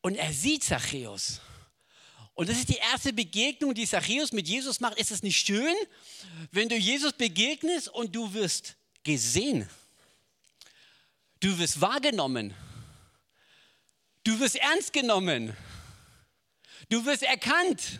Und 0.00 0.14
er 0.16 0.32
sieht 0.32 0.64
Zachäus. 0.64 1.40
Und 2.38 2.48
das 2.48 2.58
ist 2.58 2.68
die 2.68 2.76
erste 2.76 3.12
Begegnung, 3.12 3.74
die 3.74 3.84
Zachäus 3.84 4.30
mit 4.30 4.46
Jesus 4.46 4.78
macht. 4.78 4.96
Ist 4.96 5.10
es 5.10 5.24
nicht 5.24 5.44
schön, 5.44 5.74
wenn 6.52 6.68
du 6.68 6.76
Jesus 6.76 7.12
begegnest 7.12 7.88
und 7.88 8.14
du 8.14 8.32
wirst 8.32 8.76
gesehen? 9.02 9.68
Du 11.40 11.58
wirst 11.58 11.80
wahrgenommen. 11.80 12.54
Du 14.22 14.38
wirst 14.38 14.54
ernst 14.54 14.92
genommen. 14.92 15.56
Du 16.88 17.04
wirst 17.04 17.24
erkannt. 17.24 17.98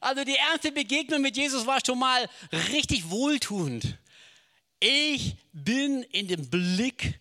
Also 0.00 0.24
die 0.24 0.34
erste 0.34 0.72
Begegnung 0.72 1.22
mit 1.22 1.36
Jesus 1.36 1.66
war 1.66 1.78
schon 1.86 2.00
mal 2.00 2.28
richtig 2.72 3.10
wohltuend. 3.10 3.96
Ich 4.80 5.36
bin 5.52 6.02
in 6.02 6.26
dem 6.26 6.50
Blick 6.50 7.20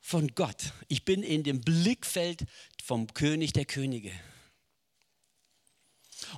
von 0.00 0.34
Gott. 0.34 0.74
Ich 0.88 1.06
bin 1.06 1.22
in 1.22 1.44
dem 1.44 1.62
Blickfeld 1.62 2.44
vom 2.84 3.06
König 3.14 3.54
der 3.54 3.64
Könige. 3.64 4.12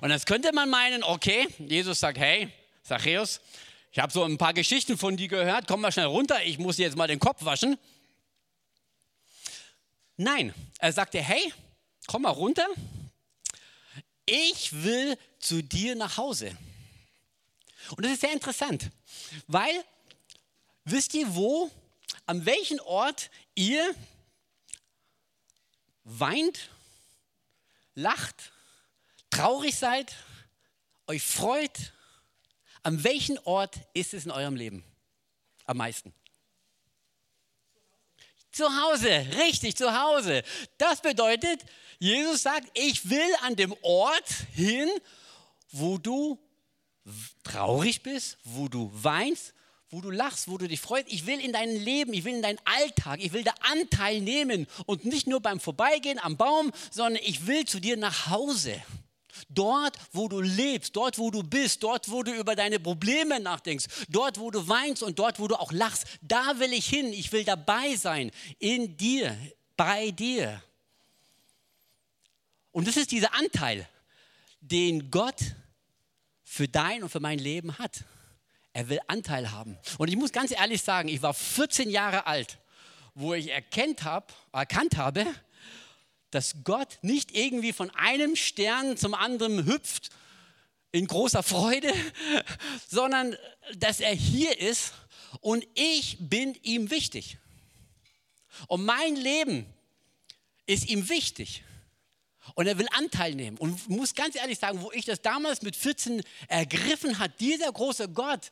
Und 0.01 0.11
jetzt 0.11 0.27
könnte 0.27 0.53
man 0.53 0.69
meinen, 0.69 1.03
okay, 1.03 1.49
Jesus 1.59 2.01
sagt, 2.01 2.19
hey, 2.19 2.51
Zachäus, 2.83 3.41
ich 3.93 3.99
habe 3.99 4.13
so 4.13 4.25
ein 4.25 4.37
paar 4.37 4.53
Geschichten 4.53 4.99
von 4.99 5.17
dir 5.17 5.29
gehört, 5.29 5.67
komm 5.67 5.81
mal 5.81 5.91
schnell 5.91 6.07
runter, 6.07 6.43
ich 6.45 6.59
muss 6.59 6.77
jetzt 6.77 6.97
mal 6.97 7.09
den 7.09 7.19
Kopf 7.19 7.45
waschen. 7.45 7.79
Nein, 10.17 10.55
er 10.79 10.93
sagte, 10.93 11.21
hey, 11.21 11.53
komm 12.07 12.23
mal 12.23 12.31
runter, 12.31 12.67
ich 14.27 14.83
will 14.85 15.17
zu 15.39 15.63
dir 15.63 15.95
nach 15.95 16.17
Hause. 16.17 16.57
Und 17.97 18.05
das 18.05 18.13
ist 18.13 18.21
sehr 18.21 18.33
interessant, 18.33 18.91
weil, 19.47 19.85
wisst 20.85 21.15
ihr 21.15 21.35
wo, 21.35 21.71
an 22.27 22.45
welchem 22.45 22.81
Ort 22.81 23.31
ihr 23.55 23.95
weint, 26.05 26.71
lacht, 27.95 28.53
traurig 29.37 29.77
seid, 29.77 30.15
euch 31.07 31.23
freut, 31.23 31.93
an 32.83 33.05
welchem 33.05 33.39
Ort 33.45 33.77
ist 33.93 34.15
es 34.15 34.25
in 34.25 34.31
eurem 34.31 34.57
Leben 34.57 34.85
am 35.67 35.77
meisten? 35.77 36.15
Zu 38.51 38.65
Hause, 38.65 39.27
richtig, 39.37 39.77
zu 39.77 39.93
Hause. 39.93 40.43
Das 40.79 41.03
bedeutet, 41.03 41.65
Jesus 41.99 42.43
sagt, 42.43 42.67
ich 42.75 43.11
will 43.11 43.35
an 43.43 43.57
dem 43.57 43.75
Ort 43.83 44.29
hin, 44.55 44.89
wo 45.71 45.99
du 45.99 46.39
traurig 47.45 48.03
bist, 48.03 48.39
wo 48.45 48.69
du 48.69 48.91
weinst, 48.95 49.53
wo 49.91 50.01
du 50.01 50.11
lachst, 50.11 50.49
wo 50.49 50.57
du 50.57 50.67
dich 50.67 50.81
freust. 50.81 51.09
Ich 51.09 51.27
will 51.27 51.39
in 51.41 51.53
dein 51.53 51.77
Leben, 51.77 52.15
ich 52.15 52.25
will 52.25 52.35
in 52.35 52.43
deinen 52.43 52.61
Alltag, 52.65 53.21
ich 53.23 53.33
will 53.35 53.45
da 53.45 53.55
Anteil 53.61 54.23
nehmen 54.23 54.67
und 54.87 55.05
nicht 55.05 55.27
nur 55.27 55.41
beim 55.41 55.61
Vorbeigehen 55.61 56.19
am 56.19 56.39
Baum, 56.39 56.73
sondern 56.91 57.23
ich 57.23 57.47
will 57.47 57.67
zu 57.67 57.81
dir 57.81 57.99
nach 57.99 58.31
Hause. 58.31 58.83
Dort, 59.49 59.97
wo 60.13 60.29
du 60.29 60.41
lebst, 60.41 60.97
dort, 60.97 61.19
wo 61.19 61.31
du 61.31 61.43
bist, 61.43 61.83
dort, 61.83 62.11
wo 62.11 62.23
du 62.23 62.33
über 62.33 62.57
deine 62.57 62.81
Probleme 62.81 63.41
nachdenkst, 63.41 63.87
dort, 64.09 64.39
wo 64.39 64.51
du 64.51 64.67
weinst 64.69 65.03
und 65.03 65.19
dort, 65.19 65.39
wo 65.39 65.49
du 65.49 65.57
auch 65.57 65.73
lachst, 65.73 66.07
da 66.23 66.59
will 66.59 66.73
ich 66.73 66.87
hin. 66.87 67.13
Ich 67.13 67.33
will 67.33 67.45
dabei 67.45 67.97
sein, 67.97 68.31
in 68.59 68.97
dir, 68.97 69.37
bei 69.77 70.11
dir. 70.11 70.63
Und 72.73 72.87
das 72.87 72.97
ist 72.97 73.11
dieser 73.11 73.35
Anteil, 73.35 73.89
den 74.61 75.11
Gott 75.11 75.41
für 76.43 76.69
dein 76.69 77.03
und 77.03 77.09
für 77.09 77.21
mein 77.21 77.39
Leben 77.39 77.79
hat. 77.79 78.05
Er 78.73 78.89
will 78.89 79.01
Anteil 79.07 79.51
haben. 79.51 79.79
Und 79.97 80.09
ich 80.09 80.17
muss 80.17 80.33
ganz 80.33 80.51
ehrlich 80.51 80.83
sagen, 80.83 81.09
ich 81.09 81.23
war 81.23 81.33
14 81.33 81.89
Jahre 81.89 82.27
alt, 82.27 82.59
wo 83.15 83.33
ich 83.33 83.49
erkannt 83.49 84.05
habe, 84.05 84.27
erkannt 84.53 84.99
habe, 84.99 85.27
dass 86.37 86.65
Gott 86.65 86.99
nicht 87.01 87.35
irgendwie 87.35 87.73
von 87.73 87.89
einem 87.95 88.37
Stern 88.37 88.99
zum 88.99 89.15
anderen 89.15 89.65
hüpft 89.65 90.11
in 90.93 91.07
großer 91.07 91.43
Freude, 91.43 91.91
sondern 92.89 93.35
dass 93.77 94.01
er 94.01 94.15
hier 94.15 94.61
ist 94.61 94.93
und 95.41 95.67
ich 95.75 96.19
bin 96.21 96.55
ihm 96.63 96.91
wichtig. 96.91 97.39
Und 98.69 98.85
mein 98.85 99.17
Leben 99.17 99.65
ist 100.67 100.91
ihm 100.91 101.09
wichtig. 101.09 101.65
Und 102.55 102.67
er 102.67 102.77
will 102.79 102.87
Anteil 102.93 103.35
nehmen. 103.35 103.57
Und 103.57 103.89
muss 103.89 104.15
ganz 104.15 104.37
ehrlich 104.37 104.59
sagen, 104.59 104.83
wo 104.83 104.93
ich 104.93 105.07
das 105.07 105.23
damals 105.23 105.63
mit 105.63 105.75
14 105.75 106.23
ergriffen 106.49 107.19
hat, 107.19 107.41
dieser 107.41 107.73
große 107.73 108.11
Gott 108.11 108.51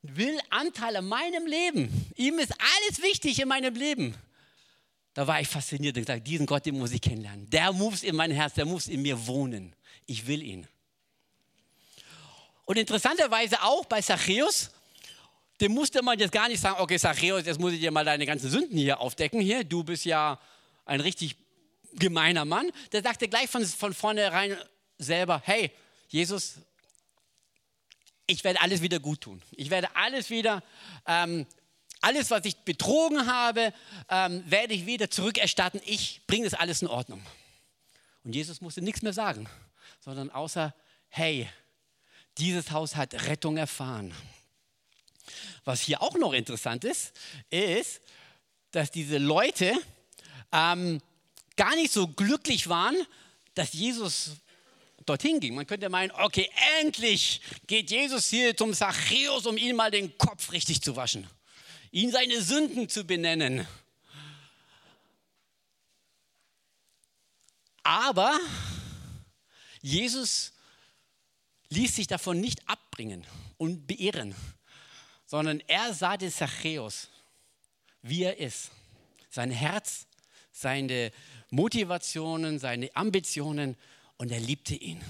will 0.00 0.38
Anteil 0.48 0.96
an 0.96 1.06
meinem 1.06 1.46
Leben. 1.46 2.10
Ihm 2.16 2.38
ist 2.38 2.52
alles 2.52 3.02
wichtig 3.02 3.38
in 3.40 3.48
meinem 3.48 3.74
Leben. 3.74 4.16
Da 5.14 5.26
war 5.26 5.40
ich 5.40 5.48
fasziniert 5.48 5.96
und 5.96 6.04
gesagt, 6.06 6.26
diesen 6.26 6.46
Gott, 6.46 6.64
den 6.64 6.78
muss 6.78 6.92
ich 6.92 7.00
kennenlernen. 7.00 7.48
Der 7.50 7.72
muss 7.72 8.02
in 8.02 8.16
mein 8.16 8.30
Herz, 8.30 8.54
der 8.54 8.64
muss 8.64 8.86
in 8.88 9.02
mir 9.02 9.26
wohnen. 9.26 9.74
Ich 10.06 10.26
will 10.26 10.42
ihn. 10.42 10.66
Und 12.64 12.78
interessanterweise 12.78 13.62
auch 13.62 13.84
bei 13.84 14.00
Zachäus, 14.00 14.70
dem 15.60 15.72
musste 15.72 16.02
man 16.02 16.18
jetzt 16.18 16.32
gar 16.32 16.48
nicht 16.48 16.60
sagen, 16.60 16.80
okay, 16.80 16.98
Zachäus, 16.98 17.44
jetzt 17.44 17.60
muss 17.60 17.72
ich 17.72 17.80
dir 17.80 17.90
mal 17.90 18.04
deine 18.04 18.24
ganzen 18.24 18.50
Sünden 18.50 18.78
hier 18.78 19.00
aufdecken. 19.00 19.40
Hier, 19.40 19.64
du 19.64 19.84
bist 19.84 20.04
ja 20.04 20.40
ein 20.86 21.00
richtig 21.00 21.36
gemeiner 21.94 22.44
Mann. 22.44 22.70
Der 22.92 23.02
sagte 23.02 23.28
gleich 23.28 23.48
von, 23.48 23.64
von 23.64 23.92
vornherein 23.92 24.56
selber, 24.98 25.42
hey, 25.44 25.70
Jesus, 26.08 26.54
ich 28.26 28.42
werde 28.44 28.60
alles 28.60 28.80
wieder 28.82 28.98
gut 28.98 29.20
tun. 29.20 29.42
Ich 29.52 29.70
werde 29.70 29.94
alles 29.94 30.30
wieder, 30.30 30.62
ähm, 31.06 31.46
alles, 32.02 32.30
was 32.30 32.44
ich 32.44 32.56
betrogen 32.58 33.26
habe, 33.26 33.72
ähm, 34.08 34.42
werde 34.46 34.74
ich 34.74 34.86
wieder 34.86 35.10
zurückerstatten. 35.10 35.80
Ich 35.86 36.20
bringe 36.26 36.44
das 36.44 36.54
alles 36.54 36.82
in 36.82 36.88
Ordnung. 36.88 37.24
Und 38.24 38.34
Jesus 38.34 38.60
musste 38.60 38.82
nichts 38.82 39.02
mehr 39.02 39.12
sagen, 39.12 39.48
sondern 40.00 40.30
außer, 40.30 40.74
hey, 41.08 41.48
dieses 42.38 42.70
Haus 42.70 42.96
hat 42.96 43.14
Rettung 43.26 43.56
erfahren. 43.56 44.14
Was 45.64 45.80
hier 45.80 46.02
auch 46.02 46.16
noch 46.16 46.32
interessant 46.32 46.84
ist, 46.84 47.12
ist, 47.50 48.00
dass 48.72 48.90
diese 48.90 49.18
Leute 49.18 49.72
ähm, 50.50 51.00
gar 51.56 51.74
nicht 51.76 51.92
so 51.92 52.08
glücklich 52.08 52.68
waren, 52.68 52.96
dass 53.54 53.72
Jesus 53.72 54.32
dorthin 55.06 55.40
ging. 55.40 55.54
Man 55.54 55.66
könnte 55.66 55.88
meinen, 55.88 56.10
okay, 56.12 56.48
endlich 56.80 57.40
geht 57.66 57.90
Jesus 57.90 58.28
hier 58.28 58.56
zum 58.56 58.72
Zachäus, 58.72 59.46
um 59.46 59.56
ihm 59.56 59.76
mal 59.76 59.90
den 59.90 60.16
Kopf 60.16 60.52
richtig 60.52 60.80
zu 60.82 60.96
waschen, 60.96 61.26
ihn 61.92 62.10
seine 62.10 62.40
Sünden 62.42 62.88
zu 62.88 63.04
benennen. 63.04 63.66
Aber 67.84 68.38
Jesus 69.80 70.52
ließ 71.68 71.96
sich 71.96 72.06
davon 72.06 72.40
nicht 72.40 72.68
abbringen 72.68 73.24
und 73.58 73.86
beirren, 73.86 74.34
sondern 75.26 75.60
er 75.66 75.92
sah 75.94 76.16
den 76.16 76.32
Zachäus, 76.32 77.08
wie 78.02 78.24
er 78.24 78.38
ist. 78.38 78.70
Sein 79.30 79.50
Herz, 79.50 80.06
seine 80.50 81.10
Motivationen, 81.50 82.58
seine 82.58 82.94
Ambitionen 82.94 83.76
und 84.16 84.30
er 84.30 84.40
liebte 84.40 84.74
ihn. 84.74 85.02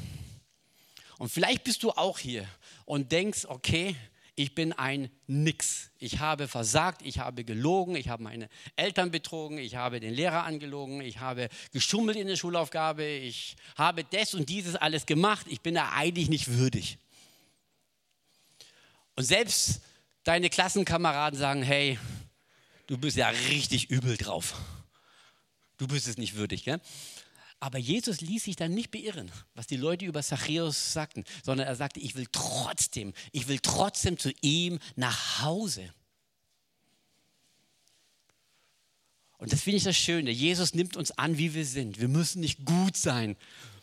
Und 1.19 1.29
vielleicht 1.29 1.65
bist 1.65 1.83
du 1.83 1.91
auch 1.91 2.19
hier 2.19 2.49
und 2.85 3.13
denkst, 3.13 3.45
okay, 3.47 3.97
ich 4.35 4.55
bin 4.55 4.73
ein 4.73 5.11
Nix. 5.27 5.91
Ich 5.99 6.19
habe 6.19 6.49
versagt, 6.49 7.03
ich 7.03 7.19
habe 7.19 7.45
gelogen, 7.45 7.97
ich 7.97 8.09
habe 8.09 8.23
meine 8.23 8.49
Eltern 8.77 9.11
betrogen, 9.11 9.59
ich 9.59 9.77
habe 9.77 10.01
den 10.01 10.15
Lehrer 10.15 10.45
angelogen, 10.45 11.03
ich 11.03 11.21
habe 11.21 11.49
geschummelt 11.73 12.17
in 12.17 12.27
der 12.27 12.37
Schulaufgabe, 12.37 13.05
ich 13.05 13.57
habe 13.77 14.05
das 14.05 14.35
und 14.35 14.49
dieses 14.49 14.75
alles 14.75 15.05
gemacht, 15.05 15.47
ich 15.49 15.61
bin 15.61 15.75
da 15.75 15.93
eigentlich 15.93 16.31
nicht 16.31 16.49
würdig. 16.49 16.99
Und 19.17 19.25
selbst 19.25 19.83
deine 20.25 20.49
Klassenkameraden 20.49 21.39
sagen, 21.39 21.63
hey, 21.63 21.99
du 22.87 22.97
bist 22.97 23.17
ja 23.17 23.29
richtig 23.29 23.91
übel 23.91 24.17
drauf. 24.17 24.55
Du 25.77 25.87
bist 25.87 26.07
es 26.07 26.17
nicht 26.17 26.37
würdig. 26.37 26.65
Gell? 26.65 26.81
Aber 27.63 27.79
Jesus 27.79 28.21
ließ 28.21 28.43
sich 28.43 28.57
dann 28.57 28.75
nicht 28.75 28.91
beirren, 28.91 29.31
was 29.55 29.69
die 29.69 29.77
Leute 29.77 30.05
über 30.05 30.21
Zachäus 30.21 30.93
sagten, 30.93 31.23
sondern 31.45 31.69
er 31.69 31.77
sagte, 31.77 32.01
ich 32.01 32.17
will 32.17 32.27
trotzdem, 32.33 33.13
ich 33.31 33.47
will 33.47 33.61
trotzdem 33.61 34.19
zu 34.19 34.33
ihm 34.41 34.81
nach 34.97 35.43
Hause. 35.43 35.89
Und 39.39 39.53
das 39.53 39.63
finde 39.63 39.77
ich 39.77 39.85
das 39.85 39.97
Schöne. 39.97 40.33
Jesus 40.33 40.75
nimmt 40.75 40.97
uns 40.97 41.13
an, 41.13 41.39
wie 41.39 41.55
wir 41.55 41.65
sind. 41.65 42.01
Wir 42.01 42.09
müssen 42.09 42.41
nicht 42.41 42.65
gut 42.65 42.97
sein, 42.97 43.37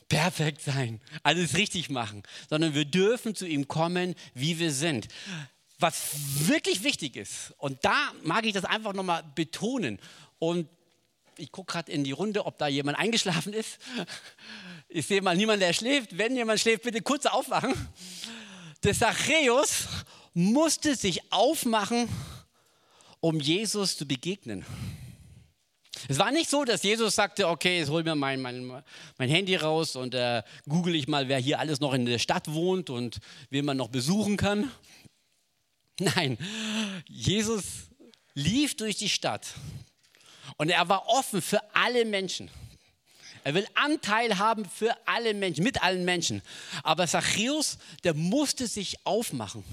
perfekt 0.09 0.59
sein, 0.59 0.99
alles 1.23 1.55
richtig 1.55 1.89
machen, 1.89 2.23
sondern 2.49 2.73
wir 2.73 2.83
dürfen 2.83 3.33
zu 3.33 3.47
ihm 3.47 3.69
kommen, 3.69 4.13
wie 4.33 4.59
wir 4.59 4.73
sind. 4.73 5.07
Was 5.77 6.49
wirklich 6.49 6.83
wichtig 6.83 7.15
ist, 7.15 7.53
und 7.57 7.85
da 7.85 8.11
mag 8.23 8.45
ich 8.45 8.51
das 8.51 8.65
einfach 8.65 8.91
nochmal 8.91 9.23
betonen 9.35 9.99
und 10.37 10.67
ich 11.39 11.51
gucke 11.51 11.73
gerade 11.73 11.91
in 11.91 12.03
die 12.03 12.11
Runde, 12.11 12.45
ob 12.45 12.57
da 12.57 12.67
jemand 12.67 12.97
eingeschlafen 12.97 13.53
ist. 13.53 13.79
Ich 14.91 15.05
sehe 15.05 15.21
mal 15.21 15.37
niemanden, 15.37 15.59
der 15.59 15.73
schläft. 15.73 16.17
Wenn 16.17 16.35
jemand 16.35 16.59
schläft, 16.59 16.81
bitte 16.81 17.03
kurz 17.03 17.27
aufwachen. 17.27 17.75
Der 18.81 18.95
Zachäus 18.95 19.83
musste 20.33 20.95
sich 20.95 21.31
aufmachen, 21.31 22.09
um 23.19 23.39
Jesus 23.39 23.97
zu 23.97 24.07
begegnen. 24.07 24.65
Es 26.07 26.17
war 26.17 26.31
nicht 26.31 26.49
so, 26.49 26.63
dass 26.63 26.81
Jesus 26.81 27.13
sagte, 27.13 27.47
okay, 27.47 27.77
jetzt 27.77 27.91
hol 27.91 28.03
mir 28.03 28.15
mein, 28.15 28.41
mein, 28.41 28.83
mein 29.19 29.29
Handy 29.29 29.55
raus 29.55 29.95
und 29.95 30.15
äh, 30.15 30.41
google 30.67 30.95
ich 30.95 31.07
mal, 31.07 31.27
wer 31.27 31.37
hier 31.37 31.59
alles 31.59 31.79
noch 31.79 31.93
in 31.93 32.07
der 32.07 32.17
Stadt 32.17 32.51
wohnt 32.51 32.89
und 32.89 33.19
wen 33.51 33.65
man 33.65 33.77
noch 33.77 33.89
besuchen 33.89 34.37
kann. 34.37 34.71
Nein, 35.99 36.39
Jesus 37.07 37.89
lief 38.33 38.75
durch 38.75 38.95
die 38.95 39.09
Stadt 39.09 39.45
und 40.59 40.69
er 40.69 40.89
war 40.89 41.07
offen 41.07 41.41
für 41.41 41.61
alle 41.73 42.03
Menschen. 42.05 42.51
Er 43.45 43.53
will 43.53 43.65
Anteil 43.75 44.37
haben 44.37 44.65
für 44.65 44.95
alle 45.07 45.33
Menschen, 45.33 45.63
mit 45.63 45.81
allen 45.81 46.03
Menschen. 46.03 46.41
Aber 46.83 47.07
Zachäus, 47.07 47.77
der 48.03 48.13
musste 48.13 48.67
sich 48.67 49.05
aufmachen. 49.05 49.63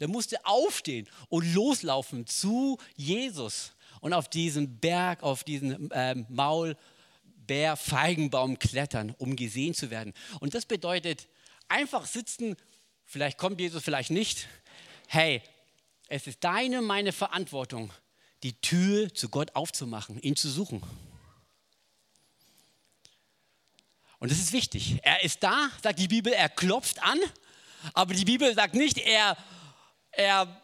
Der 0.00 0.08
musste 0.08 0.44
aufstehen 0.46 1.06
und 1.28 1.54
loslaufen 1.54 2.26
zu 2.26 2.78
Jesus 2.96 3.72
und 4.00 4.14
auf 4.14 4.28
diesen 4.28 4.80
Berg, 4.80 5.22
auf 5.22 5.44
diesen 5.44 5.90
äh, 5.90 6.14
Maulbeer, 6.30 7.76
Feigenbaum 7.76 8.58
klettern, 8.58 9.14
um 9.18 9.36
gesehen 9.36 9.74
zu 9.74 9.90
werden. 9.90 10.14
Und 10.40 10.54
das 10.54 10.64
bedeutet 10.64 11.28
einfach 11.68 12.06
sitzen, 12.06 12.56
vielleicht 13.04 13.36
kommt 13.36 13.60
Jesus, 13.60 13.84
vielleicht 13.84 14.10
nicht. 14.10 14.48
Hey, 15.06 15.42
es 16.08 16.26
ist 16.26 16.42
deine, 16.42 16.80
meine 16.80 17.12
Verantwortung, 17.12 17.92
die 18.44 18.60
Tür 18.60 19.12
zu 19.12 19.30
Gott 19.30 19.56
aufzumachen, 19.56 20.20
ihn 20.20 20.36
zu 20.36 20.50
suchen. 20.50 20.82
Und 24.18 24.30
das 24.30 24.38
ist 24.38 24.52
wichtig. 24.52 25.00
Er 25.02 25.24
ist 25.24 25.42
da, 25.42 25.70
sagt 25.82 25.98
die 25.98 26.08
Bibel, 26.08 26.32
er 26.32 26.50
klopft 26.50 27.02
an, 27.02 27.18
aber 27.94 28.12
die 28.14 28.26
Bibel 28.26 28.54
sagt 28.54 28.74
nicht, 28.74 28.98
er, 28.98 29.36
er 30.12 30.62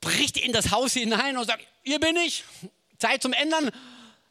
bricht 0.00 0.36
in 0.36 0.52
das 0.52 0.70
Haus 0.70 0.92
hinein 0.92 1.38
und 1.38 1.46
sagt, 1.46 1.66
hier 1.82 2.00
bin 2.00 2.16
ich, 2.16 2.44
Zeit 2.98 3.22
zum 3.22 3.32
Ändern. 3.32 3.70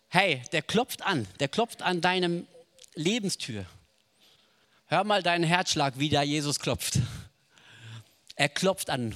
Hey, 0.07 0.43
der 0.51 0.61
klopft 0.61 1.01
an, 1.01 1.27
der 1.39 1.47
klopft 1.47 1.81
an 1.81 2.01
deinem 2.01 2.47
Lebenstür. 2.93 3.65
Hör 4.87 5.03
mal 5.03 5.23
deinen 5.23 5.43
Herzschlag, 5.43 5.97
wie 5.97 6.09
da 6.09 6.21
Jesus 6.21 6.59
klopft. 6.59 6.99
Er 8.35 8.49
klopft 8.49 8.91
an 8.91 9.15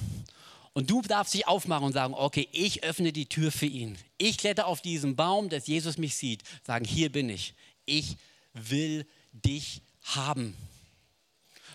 und 0.80 0.88
du 0.88 1.02
darfst 1.02 1.34
dich 1.34 1.46
aufmachen 1.46 1.84
und 1.84 1.92
sagen, 1.92 2.14
okay, 2.14 2.48
ich 2.52 2.84
öffne 2.84 3.12
die 3.12 3.26
Tür 3.26 3.52
für 3.52 3.66
ihn. 3.66 3.98
Ich 4.16 4.38
kletter 4.38 4.66
auf 4.66 4.80
diesen 4.80 5.14
Baum, 5.14 5.50
dass 5.50 5.66
Jesus 5.66 5.98
mich 5.98 6.16
sieht. 6.16 6.42
Sagen, 6.66 6.86
hier 6.86 7.12
bin 7.12 7.28
ich. 7.28 7.52
Ich 7.84 8.16
will 8.54 9.06
dich 9.32 9.82
haben. 10.04 10.56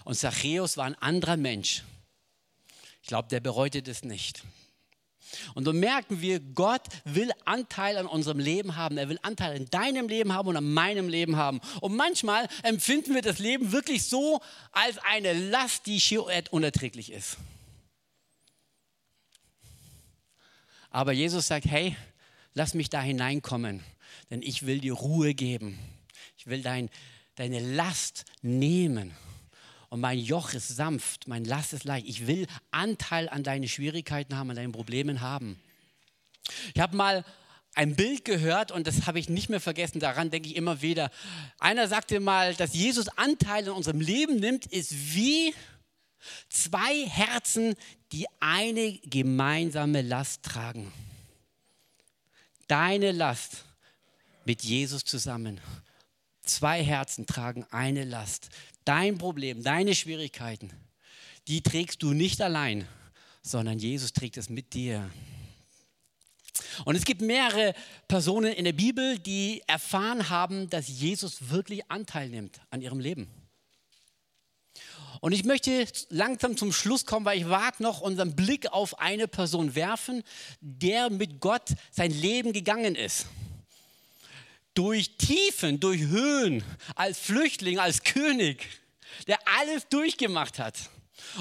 Und 0.05 0.15
Zachäus 0.15 0.75
war 0.75 0.85
ein 0.85 0.95
anderer 0.95 1.37
Mensch. 1.37 1.83
Ich 3.03 3.07
glaube, 3.07 3.27
der 3.29 3.41
bereute 3.41 3.83
das 3.83 4.03
nicht. 4.03 4.41
Und 5.53 5.65
so 5.65 5.73
merken 5.73 6.21
wir, 6.21 6.39
Gott 6.39 6.81
will 7.03 7.29
Anteil 7.45 7.97
an 7.97 8.07
unserem 8.07 8.39
Leben 8.39 8.75
haben. 8.75 8.97
Er 8.97 9.07
will 9.07 9.19
Anteil 9.21 9.55
an 9.55 9.67
deinem 9.69 10.07
Leben 10.07 10.33
haben 10.33 10.47
und 10.47 10.57
an 10.57 10.73
meinem 10.73 11.09
Leben 11.09 11.35
haben. 11.35 11.61
Und 11.79 11.95
manchmal 11.95 12.47
empfinden 12.63 13.13
wir 13.13 13.21
das 13.21 13.37
Leben 13.37 13.71
wirklich 13.71 14.05
so 14.05 14.41
als 14.71 14.97
eine 14.97 15.33
Last, 15.33 15.85
die 15.85 16.01
schier 16.01 16.25
unerträglich 16.49 17.11
ist. 17.11 17.37
Aber 20.95 21.11
Jesus 21.11 21.47
sagt, 21.47 21.65
hey, 21.65 21.93
lass 22.53 22.73
mich 22.73 22.89
da 22.89 23.01
hineinkommen, 23.01 23.83
denn 24.29 24.41
ich 24.41 24.65
will 24.65 24.79
dir 24.79 24.93
Ruhe 24.93 25.33
geben. 25.33 25.77
Ich 26.37 26.47
will 26.47 26.61
dein, 26.61 26.89
deine 27.35 27.59
Last 27.59 28.23
nehmen. 28.41 29.13
Und 29.89 29.99
mein 29.99 30.17
Joch 30.17 30.53
ist 30.53 30.69
sanft, 30.69 31.27
mein 31.27 31.43
Last 31.43 31.73
ist 31.73 31.83
leicht. 31.83 32.07
Ich 32.07 32.27
will 32.27 32.47
Anteil 32.71 33.27
an 33.27 33.43
deine 33.43 33.67
Schwierigkeiten 33.67 34.37
haben, 34.37 34.51
an 34.51 34.55
deinen 34.55 34.71
Problemen 34.71 35.19
haben. 35.19 35.59
Ich 36.73 36.79
habe 36.79 36.95
mal 36.95 37.25
ein 37.73 37.97
Bild 37.97 38.23
gehört 38.23 38.71
und 38.71 38.87
das 38.87 39.05
habe 39.05 39.19
ich 39.19 39.27
nicht 39.27 39.49
mehr 39.49 39.59
vergessen, 39.59 39.99
daran 39.99 40.29
denke 40.29 40.47
ich 40.47 40.55
immer 40.55 40.81
wieder. 40.81 41.11
Einer 41.59 41.89
sagte 41.89 42.21
mal, 42.21 42.55
dass 42.55 42.73
Jesus 42.73 43.09
Anteil 43.17 43.67
an 43.67 43.75
unserem 43.75 43.99
Leben 43.99 44.37
nimmt, 44.37 44.65
ist 44.67 45.13
wie 45.13 45.53
Zwei 46.49 47.05
Herzen, 47.07 47.75
die 48.15 48.27
eine 48.39 48.93
gemeinsame 48.99 50.01
Last 50.01 50.43
tragen. 50.43 50.89
deine 52.67 53.11
Last 53.11 53.65
mit 54.45 54.63
Jesus 54.63 55.03
zusammen. 55.03 55.59
Zwei 56.41 56.81
Herzen 56.81 57.25
tragen 57.25 57.65
eine 57.71 58.05
Last. 58.05 58.47
Dein 58.85 59.17
Problem, 59.17 59.63
deine 59.63 59.93
Schwierigkeiten, 59.95 60.71
die 61.49 61.61
trägst 61.61 62.01
du 62.03 62.13
nicht 62.13 62.41
allein, 62.41 62.87
sondern 63.41 63.79
Jesus 63.79 64.13
trägt 64.13 64.37
es 64.37 64.47
mit 64.47 64.73
dir. 64.73 65.11
Und 66.85 66.95
es 66.95 67.03
gibt 67.03 67.19
mehrere 67.19 67.75
Personen 68.07 68.53
in 68.53 68.63
der 68.63 68.73
Bibel, 68.73 69.19
die 69.19 69.61
erfahren 69.67 70.29
haben, 70.29 70.69
dass 70.69 70.87
Jesus 70.87 71.49
wirklich 71.49 71.91
Anteil 71.91 72.29
nimmt 72.29 72.61
an 72.69 72.81
ihrem 72.81 73.01
Leben. 73.01 73.27
Und 75.21 75.31
ich 75.31 75.43
möchte 75.43 75.87
langsam 76.09 76.57
zum 76.57 76.71
Schluss 76.71 77.05
kommen, 77.05 77.25
weil 77.25 77.39
ich 77.39 77.49
wage 77.49 77.81
noch 77.81 78.01
unseren 78.01 78.35
Blick 78.35 78.71
auf 78.71 78.99
eine 78.99 79.27
Person 79.27 79.75
werfen, 79.75 80.23
der 80.61 81.09
mit 81.09 81.39
Gott 81.39 81.69
sein 81.91 82.11
Leben 82.11 82.53
gegangen 82.53 82.95
ist. 82.95 83.27
Durch 84.73 85.17
Tiefen, 85.17 85.79
durch 85.79 86.01
Höhen, 86.01 86.63
als 86.95 87.19
Flüchtling, 87.19 87.79
als 87.79 88.03
König, 88.03 88.67
der 89.27 89.39
alles 89.59 89.87
durchgemacht 89.89 90.59
hat. 90.59 90.75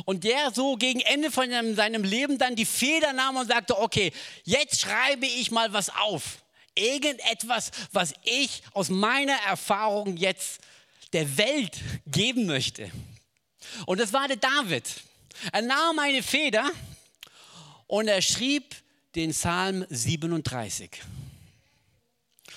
Und 0.04 0.24
der 0.24 0.52
so 0.52 0.76
gegen 0.76 1.00
Ende 1.00 1.30
von 1.30 1.50
seinem 1.74 2.04
Leben 2.04 2.38
dann 2.38 2.56
die 2.56 2.64
Feder 2.64 3.12
nahm 3.12 3.36
und 3.36 3.48
sagte, 3.48 3.78
okay, 3.78 4.12
jetzt 4.44 4.80
schreibe 4.80 5.26
ich 5.26 5.50
mal 5.50 5.72
was 5.72 5.90
auf. 5.90 6.38
Irgendetwas, 6.76 7.70
was 7.92 8.14
ich 8.24 8.62
aus 8.72 8.88
meiner 8.88 9.36
Erfahrung 9.46 10.16
jetzt 10.16 10.60
der 11.12 11.36
Welt 11.36 11.80
geben 12.06 12.46
möchte. 12.46 12.90
Und 13.86 14.00
das 14.00 14.12
war 14.12 14.28
der 14.28 14.36
David. 14.36 14.88
Er 15.52 15.62
nahm 15.62 15.98
eine 15.98 16.22
Feder 16.22 16.70
und 17.86 18.08
er 18.08 18.22
schrieb 18.22 18.74
den 19.14 19.30
Psalm 19.30 19.84
37. 19.88 21.02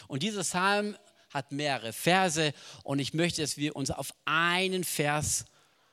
Und 0.08 0.24
dieser 0.24 0.42
Psalm 0.42 0.98
hat 1.30 1.52
mehrere 1.52 1.94
Verse 1.94 2.54
und 2.84 3.00
ich 3.00 3.14
möchte, 3.14 3.42
dass 3.42 3.58
wir 3.58 3.76
uns 3.76 3.92
auf 3.92 4.14
einen 4.26 4.84
Vers 4.84 5.46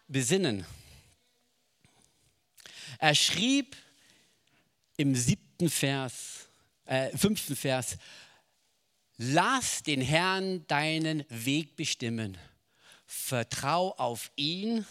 besinnen. 0.09 0.64
Er 2.98 3.14
schrieb 3.14 3.77
im 4.96 5.14
siebten 5.14 5.68
Vers, 5.68 6.48
äh, 6.85 7.16
fünften 7.16 7.57
Vers, 7.57 7.96
lass 9.16 9.83
den 9.83 10.00
Herrn 10.00 10.66
deinen 10.68 11.24
Weg 11.29 11.77
bestimmen, 11.77 12.38
vertrau 13.07 13.92
auf 13.96 14.31
ihn 14.37 14.87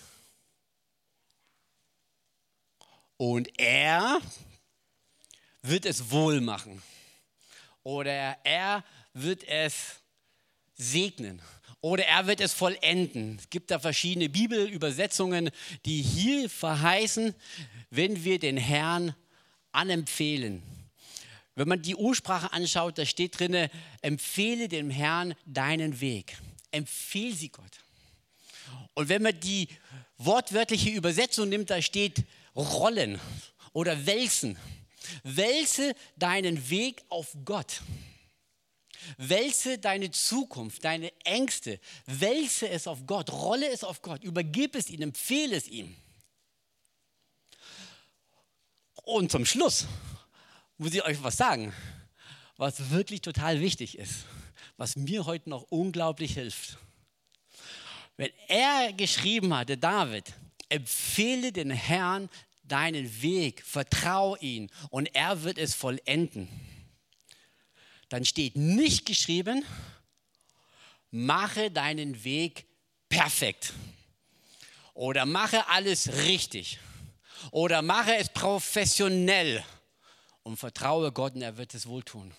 und 3.17 3.49
er 3.60 4.19
wird 5.62 5.86
es 5.86 6.12
wohl 6.12 6.41
machen 6.41 6.82
oder 7.84 8.38
er 8.43 8.84
wird 9.13 9.43
es 9.47 10.02
segnen 10.76 11.41
oder 11.82 12.06
er 12.06 12.28
wird 12.28 12.39
es 12.39 12.54
vollenden. 12.54 13.38
Es 13.39 13.49
gibt 13.49 13.69
da 13.69 13.80
verschiedene 13.80 14.30
Bibelübersetzungen, 14.30 15.49
die 15.86 16.02
hier 16.02 16.49
verheißen, 16.49 17.36
wenn 17.89 18.23
wir 18.23 18.39
den 18.39 18.58
Herrn 18.58 19.15
anempfehlen. 19.73 20.63
Wenn 21.56 21.67
man 21.67 21.82
die 21.82 21.95
Ursprache 21.95 22.52
anschaut, 22.52 22.97
da 22.97 23.06
steht 23.06 23.38
drin, 23.38 23.69
empfehle 24.02 24.67
dem 24.67 24.89
Herrn 24.89 25.36
deinen 25.45 25.99
Weg. 26.02 26.38
Empfehle 26.71 27.36
sie 27.36 27.49
Gott. 27.49 27.80
Und 28.95 29.10
wenn 29.10 29.21
man 29.21 29.39
die 29.39 29.67
wortwörtliche 30.17 30.89
Übersetzung 30.89 31.49
nimmt, 31.49 31.69
da 31.69 31.82
steht 31.82 32.23
rollen 32.55 33.19
oder 33.73 34.05
wälzen. 34.05 34.57
Wälze 35.23 35.95
deinen 36.15 36.69
Weg 36.69 37.03
auf 37.09 37.35
Gott. 37.45 37.81
Wälze 39.17 39.77
deine 39.77 40.11
Zukunft, 40.11 40.83
deine 40.85 41.11
Ängste, 41.25 41.79
wälze 42.05 42.69
es 42.69 42.87
auf 42.87 43.05
Gott, 43.05 43.31
rolle 43.31 43.69
es 43.69 43.83
auf 43.83 44.01
Gott, 44.01 44.23
übergib 44.23 44.75
es 44.75 44.89
ihm, 44.89 45.01
empfehle 45.01 45.55
es 45.55 45.67
ihm. 45.67 45.95
Und 49.03 49.31
zum 49.31 49.45
Schluss 49.45 49.87
muss 50.77 50.93
ich 50.93 51.03
euch 51.03 51.21
was 51.21 51.35
sagen, 51.35 51.73
was 52.57 52.91
wirklich 52.91 53.21
total 53.21 53.59
wichtig 53.59 53.97
ist, 53.97 54.25
was 54.77 54.95
mir 54.95 55.25
heute 55.25 55.49
noch 55.49 55.63
unglaublich 55.63 56.35
hilft. 56.35 56.77
Wenn 58.15 58.31
er 58.47 58.93
geschrieben 58.93 59.53
hatte, 59.53 59.77
David, 59.77 60.33
empfehle 60.69 61.52
den 61.52 61.71
Herrn 61.71 62.30
deinen 62.63 63.21
Weg, 63.21 63.63
vertrau 63.65 64.36
ihn 64.38 64.69
und 64.89 65.13
er 65.15 65.43
wird 65.43 65.58
es 65.58 65.76
vollenden 65.76 66.47
dann 68.13 68.26
steht 68.26 68.56
nicht 68.56 69.08
geschrieben, 69.08 69.65
mache 71.10 71.71
deinen 71.71 72.23
Weg 72.23 72.67
perfekt 73.10 73.73
oder 74.93 75.26
mache 75.26 75.67
alles 75.69 76.13
richtig 76.28 76.78
oder 77.49 77.82
mache 77.82 78.15
es 78.15 78.30
professionell 78.30 79.65
und 80.43 80.58
vertraue 80.58 81.12
Gott 81.12 81.34
und 81.34 81.41
er 81.41 81.58
wird 81.58 81.73
es 81.73 81.88
wohl 81.88 82.04
tun. 82.04 82.32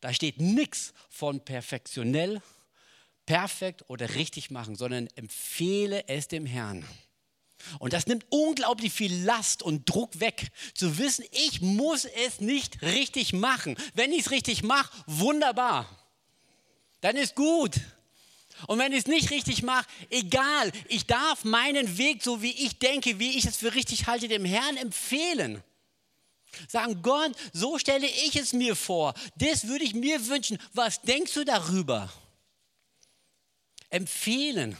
Da 0.00 0.12
steht 0.12 0.40
nichts 0.40 0.94
von 1.08 1.44
perfektionell, 1.44 2.42
perfekt 3.30 3.84
oder 3.86 4.16
richtig 4.16 4.50
machen, 4.50 4.74
sondern 4.74 5.06
empfehle 5.14 6.08
es 6.08 6.26
dem 6.26 6.46
Herrn. 6.46 6.84
Und 7.78 7.92
das 7.92 8.08
nimmt 8.08 8.26
unglaublich 8.28 8.92
viel 8.92 9.22
Last 9.22 9.62
und 9.62 9.88
Druck 9.88 10.18
weg, 10.18 10.50
zu 10.74 10.98
wissen, 10.98 11.24
ich 11.30 11.60
muss 11.60 12.06
es 12.06 12.40
nicht 12.40 12.82
richtig 12.82 13.32
machen. 13.32 13.76
Wenn 13.94 14.10
ich 14.12 14.22
es 14.22 14.30
richtig 14.32 14.64
mache, 14.64 14.90
wunderbar. 15.06 15.88
Dann 17.02 17.14
ist 17.14 17.36
gut. 17.36 17.76
Und 18.66 18.80
wenn 18.80 18.90
ich 18.90 18.98
es 18.98 19.06
nicht 19.06 19.30
richtig 19.30 19.62
mache, 19.62 19.86
egal, 20.10 20.72
ich 20.88 21.06
darf 21.06 21.44
meinen 21.44 21.98
Weg, 21.98 22.24
so 22.24 22.42
wie 22.42 22.50
ich 22.50 22.80
denke, 22.80 23.20
wie 23.20 23.38
ich 23.38 23.44
es 23.44 23.58
für 23.58 23.74
richtig 23.74 24.08
halte, 24.08 24.26
dem 24.26 24.44
Herrn 24.44 24.76
empfehlen. 24.76 25.62
Sagen, 26.66 27.00
Gott, 27.00 27.30
so 27.52 27.78
stelle 27.78 28.08
ich 28.08 28.34
es 28.34 28.52
mir 28.52 28.74
vor. 28.74 29.14
Das 29.36 29.68
würde 29.68 29.84
ich 29.84 29.94
mir 29.94 30.26
wünschen. 30.26 30.58
Was 30.72 31.00
denkst 31.02 31.34
du 31.34 31.44
darüber? 31.44 32.12
Empfehlen. 33.90 34.76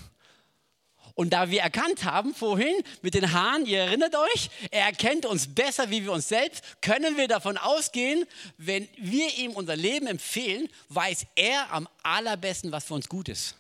Und 1.15 1.31
da 1.35 1.51
wir 1.51 1.61
erkannt 1.61 2.05
haben 2.05 2.35
vorhin 2.35 2.75
mit 3.03 3.15
den 3.15 3.33
Haaren, 3.33 3.67
ihr 3.67 3.81
erinnert 3.81 4.15
euch, 4.17 4.49
er 4.71 4.87
erkennt 4.87 5.27
uns 5.27 5.53
besser 5.53 5.91
wie 5.91 6.03
wir 6.03 6.13
uns 6.13 6.29
selbst, 6.29 6.65
können 6.81 7.17
wir 7.19 7.29
davon 7.29 7.59
ausgehen, 7.59 8.25
wenn 8.57 8.89
wir 8.97 9.37
ihm 9.37 9.53
unser 9.53 9.77
Leben 9.77 10.07
empfehlen, 10.07 10.69
weiß 10.89 11.27
er 11.37 11.73
am 11.73 11.89
allerbesten, 12.03 12.73
was 12.73 12.85
für 12.85 12.95
uns 12.95 13.09
gut 13.09 13.29
ist. 13.29 13.55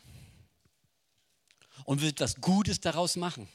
Und 1.85 2.01
wird 2.01 2.21
was 2.21 2.41
Gutes 2.41 2.81
daraus 2.81 3.17
machen. 3.17 3.49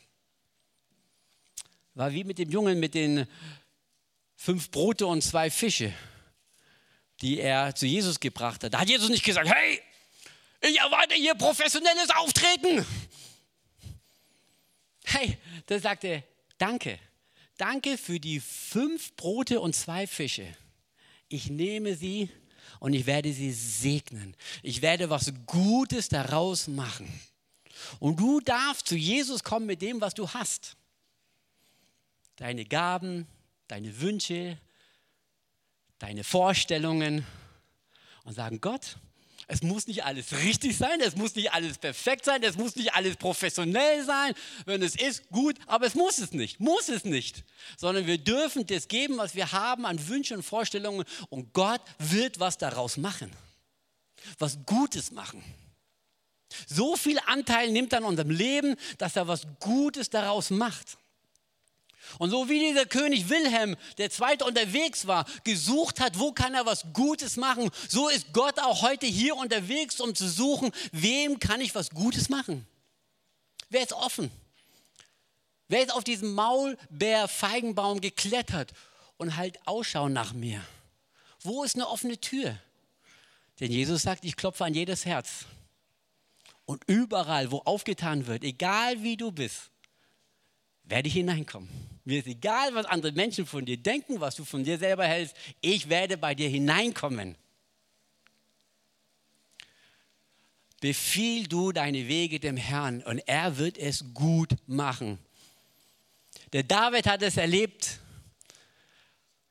War 1.96 2.12
wie 2.12 2.26
mit 2.26 2.38
dem 2.38 2.52
Jungen 2.52 2.80
mit 2.80 2.94
den 2.94 3.26
fünf 4.36 4.70
Brote 4.70 5.08
und 5.08 5.24
zwei 5.24 5.50
Fische, 5.50 5.94
die 7.22 7.40
er 7.40 7.74
zu 7.74 7.86
Jesus 7.86 8.20
gebracht 8.20 8.64
hat. 8.64 8.74
Da 8.74 8.82
hat 8.82 8.90
Jesus 8.90 9.10
nicht 9.10 9.24
gesagt, 9.24 9.50
hey, 9.50 9.82
ich 10.66 10.80
erwarte 10.80 11.16
hier 11.16 11.36
professionelles 11.36 12.10
Auftreten. 12.12 12.86
Hey, 15.04 15.38
da 15.68 15.80
sagte 15.80 16.08
er, 16.08 16.24
danke. 16.58 17.00
Danke 17.58 17.98
für 17.98 18.20
die 18.20 18.40
fünf 18.40 19.16
Brote 19.16 19.62
und 19.62 19.76
zwei 19.76 20.08
Fische. 20.08 20.46
Ich 21.30 21.50
nehme 21.50 21.96
sie 21.96 22.30
und 22.80 22.94
ich 22.94 23.06
werde 23.06 23.32
sie 23.32 23.52
segnen. 23.52 24.36
Ich 24.62 24.82
werde 24.82 25.10
was 25.10 25.34
Gutes 25.46 26.10
daraus 26.10 26.68
machen. 26.68 27.08
Und 28.00 28.20
du 28.20 28.40
darfst 28.40 28.88
zu 28.88 28.96
Jesus 28.96 29.44
kommen 29.44 29.66
mit 29.66 29.82
dem, 29.82 30.02
was 30.02 30.14
du 30.14 30.30
hast. 30.30 30.76
Deine 32.36 32.66
Gaben, 32.66 33.28
deine 33.68 34.02
Wünsche, 34.02 34.60
deine 36.00 36.24
Vorstellungen 36.24 37.26
und 38.24 38.34
sagen, 38.34 38.60
Gott, 38.60 38.98
es 39.48 39.62
muss 39.62 39.88
nicht 39.88 40.04
alles 40.04 40.32
richtig 40.44 40.78
sein, 40.78 41.00
es 41.02 41.16
muss 41.16 41.36
nicht 41.36 41.54
alles 41.54 41.78
perfekt 41.78 42.26
sein, 42.26 42.42
es 42.44 42.58
muss 42.58 42.76
nicht 42.76 42.94
alles 42.94 43.16
professionell 43.18 44.04
sein. 44.04 44.34
Wenn 44.66 44.82
es 44.82 44.96
ist, 44.96 45.30
gut, 45.30 45.58
aber 45.68 45.86
es 45.86 45.96
muss 45.96 46.18
es 46.18 46.32
nicht, 46.32 46.60
muss 46.60 46.90
es 46.90 47.04
nicht. 47.04 47.44
Sondern 47.78 48.08
wir 48.08 48.18
dürfen 48.18 48.66
das 48.66 48.88
geben, 48.88 49.18
was 49.18 49.36
wir 49.36 49.52
haben 49.52 49.86
an 49.86 50.08
Wünschen 50.08 50.38
und 50.38 50.44
Vorstellungen 50.44 51.06
und 51.30 51.54
Gott 51.54 51.82
wird 52.00 52.40
was 52.40 52.58
daraus 52.58 52.98
machen. 52.98 53.32
Was 54.40 54.58
Gutes 54.66 55.12
machen. 55.12 55.44
So 56.68 56.96
viel 56.96 57.20
Anteil 57.26 57.72
nimmt 57.72 57.94
er 57.94 58.00
an 58.00 58.06
unserem 58.06 58.30
Leben, 58.30 58.76
dass 58.98 59.16
er 59.16 59.28
was 59.28 59.46
Gutes 59.60 60.10
daraus 60.10 60.50
macht. 60.50 60.98
Und 62.20 62.30
so 62.30 62.50
wie 62.50 62.60
dieser 62.60 62.86
König 62.86 63.30
Wilhelm, 63.30 63.76
der 63.98 64.10
zweite 64.10 64.46
unterwegs 64.46 65.08
war, 65.08 65.26
gesucht 65.44 66.00
hat, 66.00 66.20
wo 66.20 66.32
kann 66.32 66.54
er 66.54 66.66
was 66.66 66.86
Gutes 66.94 67.38
machen, 67.38 67.70
so 67.88 68.10
ist 68.10 68.34
Gott 68.34 68.60
auch 68.60 68.82
heute 68.82 69.06
hier 69.06 69.36
unterwegs, 69.36 70.00
um 70.00 70.16
zu 70.16 70.30
suchen, 70.30 70.72
wem 70.92 71.40
kann 71.40 71.62
ich 71.62 71.76
was 71.76 71.90
Gutes 71.90 72.30
machen? 72.30 72.66
Wer 73.70 73.84
ist 73.84 73.94
offen? 73.94 74.32
Wer 75.68 75.82
ist 75.82 75.94
auf 75.94 76.04
diesem 76.04 76.34
Maulbeer-Feigenbaum 76.34 78.02
geklettert 78.02 78.72
und 79.18 79.36
halt 79.36 79.60
Ausschau 79.66 80.10
nach 80.10 80.34
mir? 80.34 80.62
Wo 81.42 81.64
ist 81.64 81.76
eine 81.76 81.88
offene 81.88 82.20
Tür? 82.20 82.58
Denn 83.60 83.72
Jesus 83.72 84.04
sagt, 84.04 84.26
ich 84.26 84.36
klopfe 84.36 84.66
an 84.66 84.74
jedes 84.74 85.06
Herz. 85.06 85.46
Und 86.66 86.84
überall, 86.88 87.52
wo 87.52 87.60
aufgetan 87.60 88.28
wird, 88.28 88.44
egal 88.44 89.02
wie 89.04 89.18
du 89.18 89.32
bist, 89.32 89.70
werde 90.84 91.08
ich 91.08 91.14
hineinkommen. 91.14 91.70
Mir 92.06 92.20
ist 92.20 92.28
egal, 92.28 92.74
was 92.76 92.86
andere 92.86 93.12
Menschen 93.12 93.48
von 93.48 93.66
dir 93.66 93.78
denken, 93.78 94.20
was 94.22 94.36
du 94.36 94.46
von 94.46 94.64
dir 94.64 94.78
selber 94.78 95.06
hältst. 95.06 95.36
Ich 95.60 95.90
werde 95.90 96.18
bei 96.18 96.36
dir 96.36 96.48
hineinkommen. 96.48 97.36
Befiehl 100.80 101.48
du 101.48 101.72
deine 101.72 102.08
Wege 102.08 102.40
dem 102.40 102.58
Herrn 102.58 103.02
und 103.02 103.20
er 103.28 103.58
wird 103.58 103.80
es 103.80 104.14
gut 104.14 104.52
machen. 104.68 105.18
Der 106.54 106.62
David 106.62 107.08
hat 107.08 107.24
es 107.24 107.38
erlebt. 107.38 108.00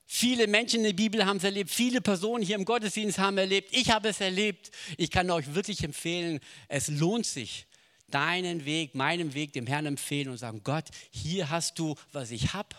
Viele 0.07 0.47
Menschen 0.47 0.77
in 0.77 0.85
der 0.85 0.93
Bibel 0.93 1.27
haben 1.27 1.39
es 1.39 1.45
erlebt, 1.45 1.71
viele 1.71 2.01
Personen 2.01 2.45
hier 2.45 2.55
im 2.55 2.65
Gottesdienst 2.65 3.19
haben 3.19 3.37
erlebt, 3.37 3.71
ich 3.73 3.91
habe 3.91 4.11
es 4.11 4.21
erlebt. 4.21 4.71
Ich 4.97 5.11
kann 5.11 5.29
euch 5.29 5.55
wirklich 5.55 5.83
empfehlen, 5.83 6.39
es 6.69 6.87
lohnt 6.87 7.27
sich, 7.27 7.67
deinen 8.15 8.65
Weg, 8.65 8.95
meinem 8.95 9.35
Weg 9.35 9.53
dem 9.53 9.67
Herrn 9.67 9.87
empfehlen 9.87 10.29
und 10.29 10.39
sagen, 10.39 10.63
Gott, 10.63 10.85
hier 11.11 11.51
hast 11.51 11.79
du, 11.79 11.97
was 12.13 12.31
ich 12.31 12.55
habe 12.55 12.77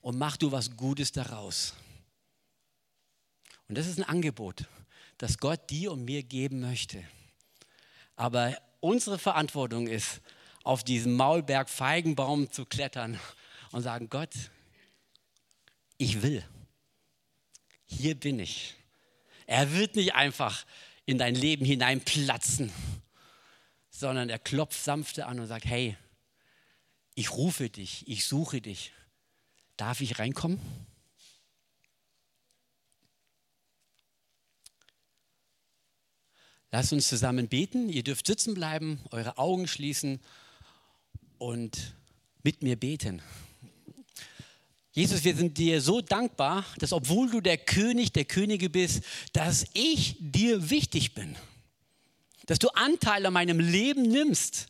und 0.00 0.18
mach 0.18 0.38
du 0.38 0.50
was 0.50 0.76
Gutes 0.76 1.12
daraus. 1.12 1.74
Und 3.68 3.76
das 3.76 3.86
ist 3.86 3.98
ein 3.98 4.04
Angebot, 4.04 4.64
das 5.18 5.38
Gott 5.38 5.68
dir 5.70 5.92
und 5.92 6.04
mir 6.04 6.22
geben 6.22 6.60
möchte. 6.60 7.04
Aber 8.16 8.56
unsere 8.80 9.18
Verantwortung 9.18 9.86
ist, 9.86 10.22
auf 10.64 10.84
diesen 10.84 11.14
Maulberg 11.14 11.68
Feigenbaum 11.68 12.50
zu 12.50 12.64
klettern 12.64 13.18
und 13.72 13.82
sagen, 13.82 14.08
Gott, 14.08 14.32
ich 15.98 16.22
will. 16.22 16.44
Hier 17.84 18.14
bin 18.14 18.38
ich. 18.38 18.74
Er 19.46 19.72
wird 19.72 19.96
nicht 19.96 20.14
einfach 20.14 20.64
in 21.04 21.18
dein 21.18 21.34
Leben 21.34 21.64
hineinplatzen 21.64 22.72
sondern 24.02 24.28
er 24.28 24.40
klopft 24.40 24.82
sanfte 24.82 25.26
an 25.26 25.38
und 25.38 25.46
sagt, 25.46 25.64
hey, 25.64 25.96
ich 27.14 27.30
rufe 27.30 27.70
dich, 27.70 28.06
ich 28.08 28.24
suche 28.24 28.60
dich. 28.60 28.92
Darf 29.76 30.00
ich 30.00 30.18
reinkommen? 30.18 30.60
Lasst 36.72 36.92
uns 36.92 37.08
zusammen 37.08 37.48
beten. 37.48 37.88
Ihr 37.88 38.02
dürft 38.02 38.26
sitzen 38.26 38.54
bleiben, 38.54 39.00
eure 39.12 39.38
Augen 39.38 39.68
schließen 39.68 40.20
und 41.38 41.94
mit 42.42 42.62
mir 42.62 42.76
beten. 42.76 43.22
Jesus, 44.90 45.22
wir 45.22 45.36
sind 45.36 45.58
dir 45.58 45.80
so 45.80 46.00
dankbar, 46.00 46.66
dass 46.78 46.92
obwohl 46.92 47.30
du 47.30 47.40
der 47.40 47.56
König 47.56 48.12
der 48.12 48.24
Könige 48.24 48.68
bist, 48.68 49.04
dass 49.32 49.64
ich 49.74 50.16
dir 50.18 50.70
wichtig 50.70 51.14
bin 51.14 51.36
dass 52.52 52.58
du 52.58 52.68
Anteil 52.74 53.24
an 53.24 53.32
meinem 53.32 53.60
Leben 53.60 54.02
nimmst. 54.02 54.66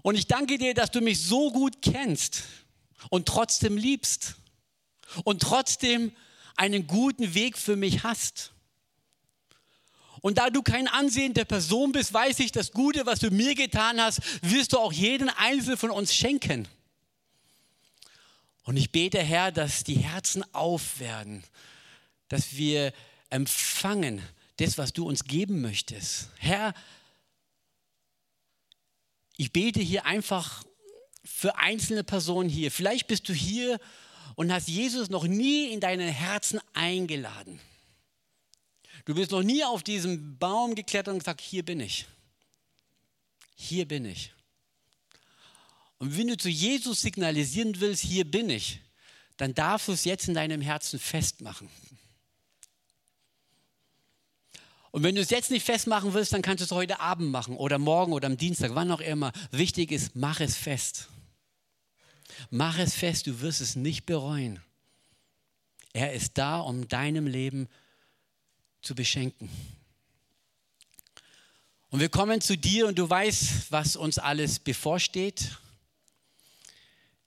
Und 0.00 0.14
ich 0.14 0.26
danke 0.26 0.56
dir, 0.56 0.72
dass 0.72 0.90
du 0.90 1.02
mich 1.02 1.20
so 1.20 1.52
gut 1.52 1.82
kennst 1.82 2.44
und 3.10 3.28
trotzdem 3.28 3.76
liebst 3.76 4.36
und 5.24 5.42
trotzdem 5.42 6.12
einen 6.56 6.86
guten 6.86 7.34
Weg 7.34 7.58
für 7.58 7.76
mich 7.76 8.04
hast. 8.04 8.52
Und 10.22 10.38
da 10.38 10.48
du 10.48 10.62
kein 10.62 10.88
Ansehen 10.88 11.34
der 11.34 11.44
Person 11.44 11.92
bist, 11.92 12.14
weiß 12.14 12.38
ich, 12.38 12.52
das 12.52 12.72
Gute, 12.72 13.04
was 13.04 13.18
du 13.18 13.30
mir 13.30 13.54
getan 13.54 14.00
hast, 14.00 14.22
wirst 14.40 14.72
du 14.72 14.78
auch 14.78 14.94
jeden 14.94 15.28
Einzelnen 15.28 15.76
von 15.76 15.90
uns 15.90 16.14
schenken. 16.14 16.66
Und 18.62 18.78
ich 18.78 18.90
bete, 18.92 19.18
Herr, 19.18 19.52
dass 19.52 19.84
die 19.84 19.98
Herzen 19.98 20.42
aufwerden, 20.54 21.44
dass 22.28 22.56
wir 22.56 22.94
empfangen, 23.28 24.22
das, 24.56 24.78
was 24.78 24.92
du 24.92 25.06
uns 25.06 25.24
geben 25.24 25.60
möchtest. 25.60 26.28
Herr, 26.38 26.74
ich 29.36 29.52
bete 29.52 29.80
hier 29.80 30.06
einfach 30.06 30.64
für 31.24 31.56
einzelne 31.56 32.04
Personen 32.04 32.48
hier. 32.48 32.70
Vielleicht 32.70 33.06
bist 33.06 33.28
du 33.28 33.32
hier 33.32 33.80
und 34.36 34.52
hast 34.52 34.68
Jesus 34.68 35.10
noch 35.10 35.24
nie 35.24 35.72
in 35.72 35.80
deinen 35.80 36.08
Herzen 36.08 36.60
eingeladen. 36.72 37.60
Du 39.04 39.14
bist 39.14 39.32
noch 39.32 39.42
nie 39.42 39.64
auf 39.64 39.82
diesen 39.82 40.38
Baum 40.38 40.74
geklettert 40.74 41.12
und 41.12 41.18
gesagt, 41.18 41.40
hier 41.40 41.64
bin 41.64 41.80
ich. 41.80 42.06
Hier 43.54 43.86
bin 43.86 44.04
ich. 44.04 44.32
Und 45.98 46.16
wenn 46.16 46.28
du 46.28 46.36
zu 46.36 46.48
Jesus 46.48 47.00
signalisieren 47.00 47.80
willst, 47.80 48.02
hier 48.02 48.24
bin 48.24 48.50
ich, 48.50 48.80
dann 49.36 49.54
darfst 49.54 49.88
du 49.88 49.92
es 49.92 50.04
jetzt 50.04 50.28
in 50.28 50.34
deinem 50.34 50.60
Herzen 50.60 50.98
festmachen. 50.98 51.68
Und 54.94 55.02
wenn 55.02 55.16
du 55.16 55.20
es 55.20 55.30
jetzt 55.30 55.50
nicht 55.50 55.66
festmachen 55.66 56.14
willst, 56.14 56.32
dann 56.32 56.40
kannst 56.40 56.60
du 56.60 56.66
es 56.66 56.70
heute 56.70 57.00
Abend 57.00 57.32
machen 57.32 57.56
oder 57.56 57.80
morgen 57.80 58.12
oder 58.12 58.26
am 58.26 58.36
Dienstag, 58.36 58.76
wann 58.76 58.92
auch 58.92 59.00
immer. 59.00 59.32
Wichtig 59.50 59.90
ist, 59.90 60.14
mach 60.14 60.38
es 60.38 60.56
fest. 60.56 61.08
Mach 62.48 62.78
es 62.78 62.94
fest, 62.94 63.26
du 63.26 63.40
wirst 63.40 63.60
es 63.60 63.74
nicht 63.74 64.06
bereuen. 64.06 64.60
Er 65.92 66.12
ist 66.12 66.38
da, 66.38 66.60
um 66.60 66.86
deinem 66.86 67.26
Leben 67.26 67.68
zu 68.82 68.94
beschenken. 68.94 69.50
Und 71.88 71.98
wir 71.98 72.08
kommen 72.08 72.40
zu 72.40 72.56
dir 72.56 72.86
und 72.86 72.96
du 72.96 73.10
weißt, 73.10 73.72
was 73.72 73.96
uns 73.96 74.18
alles 74.18 74.60
bevorsteht, 74.60 75.58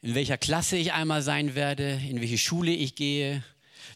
in 0.02 0.16
welcher 0.16 0.38
Klasse 0.38 0.78
ich 0.78 0.94
einmal 0.94 1.22
sein 1.22 1.54
werde, 1.54 2.00
in 2.08 2.22
welche 2.22 2.38
Schule 2.38 2.72
ich 2.72 2.96
gehe, 2.96 3.44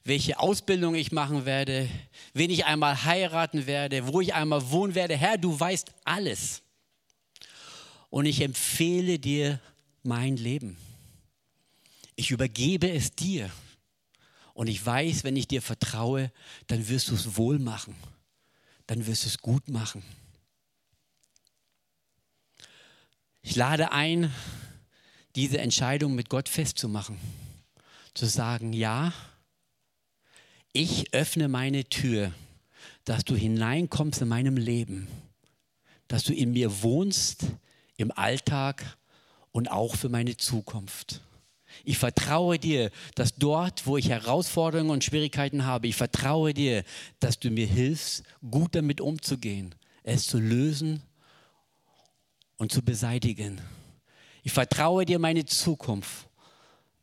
welche 0.04 0.40
Ausbildung 0.40 0.96
ich 0.96 1.12
machen 1.12 1.46
werde, 1.46 1.90
wen 2.34 2.50
ich 2.50 2.66
einmal 2.66 3.04
heiraten 3.04 3.68
werde, 3.68 4.08
wo 4.08 4.22
ich 4.22 4.34
einmal 4.34 4.70
wohnen 4.72 4.96
werde. 4.96 5.16
Herr, 5.16 5.38
du 5.38 5.60
weißt 5.60 5.92
alles. 6.04 6.62
Und 8.10 8.26
ich 8.26 8.42
empfehle 8.42 9.20
dir 9.20 9.60
mein 10.04 10.38
Leben. 10.38 10.78
Ich 12.16 12.32
übergebe 12.32 12.92
es 12.92 13.16
dir. 13.16 13.50
Und 14.54 14.68
ich 14.68 14.86
weiß, 14.86 15.24
wenn 15.24 15.36
ich 15.36 15.48
dir 15.48 15.62
vertraue, 15.62 16.32
dann 16.68 16.88
wirst 16.90 17.10
du 17.10 17.16
es 17.16 17.38
wohl 17.38 17.58
machen. 17.58 17.96
Dann 18.86 19.08
wirst 19.08 19.24
du 19.24 19.28
es 19.30 19.38
gut 19.38 19.70
machen. 19.70 20.04
Ich 23.42 23.56
lade 23.56 23.92
ein, 23.92 24.32
diese 25.36 25.60
Entscheidung 25.60 26.14
mit 26.14 26.30
Gott 26.30 26.50
festzumachen. 26.50 27.18
Zu 28.14 28.26
sagen, 28.26 28.74
ja, 28.74 29.14
ich 30.74 31.14
öffne 31.14 31.48
meine 31.48 31.86
Tür, 31.86 32.32
dass 33.06 33.24
du 33.24 33.36
hineinkommst 33.36 34.22
in 34.22 34.28
meinem 34.28 34.58
Leben, 34.58 35.08
dass 36.08 36.24
du 36.24 36.34
in 36.34 36.52
mir 36.52 36.82
wohnst 36.84 37.46
im 37.98 38.12
Alltag 38.12 38.98
und 39.52 39.70
auch 39.70 39.96
für 39.96 40.10
meine 40.10 40.38
Zukunft. 40.38 41.22
Ich 41.84 41.98
vertraue 41.98 42.60
dir, 42.60 42.92
dass 43.16 43.36
dort, 43.36 43.88
wo 43.88 43.98
ich 43.98 44.10
Herausforderungen 44.10 44.90
und 44.90 45.04
Schwierigkeiten 45.04 45.66
habe, 45.66 45.88
ich 45.88 45.96
vertraue 45.96 46.54
dir, 46.54 46.84
dass 47.20 47.40
du 47.40 47.50
mir 47.50 47.66
hilfst, 47.66 48.24
gut 48.50 48.76
damit 48.76 49.02
umzugehen, 49.02 49.74
es 50.04 50.28
zu 50.28 50.38
lösen 50.40 51.02
und 52.58 52.72
zu 52.72 52.82
beseitigen. 52.82 53.62
Ich 54.44 54.52
vertraue 54.52 55.06
dir 55.06 55.20
meine 55.20 55.46
Zukunft, 55.46 56.28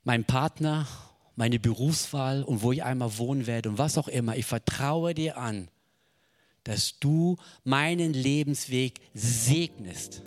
mein 0.05 0.25
Partner 0.25 0.87
meine 1.39 1.61
Berufswahl 1.61 2.43
und 2.43 2.63
wo 2.63 2.73
ich 2.73 2.83
einmal 2.83 3.17
wohnen 3.17 3.47
werde 3.47 3.69
und 3.69 3.79
was 3.79 3.97
auch 3.97 4.09
immer. 4.09 4.37
Ich 4.37 4.45
vertraue 4.45 5.15
dir 5.15 5.39
an, 5.39 5.69
dass 6.65 6.99
du 6.99 7.37
meinen 7.63 8.13
Lebensweg 8.13 9.01
segnest 9.15 10.25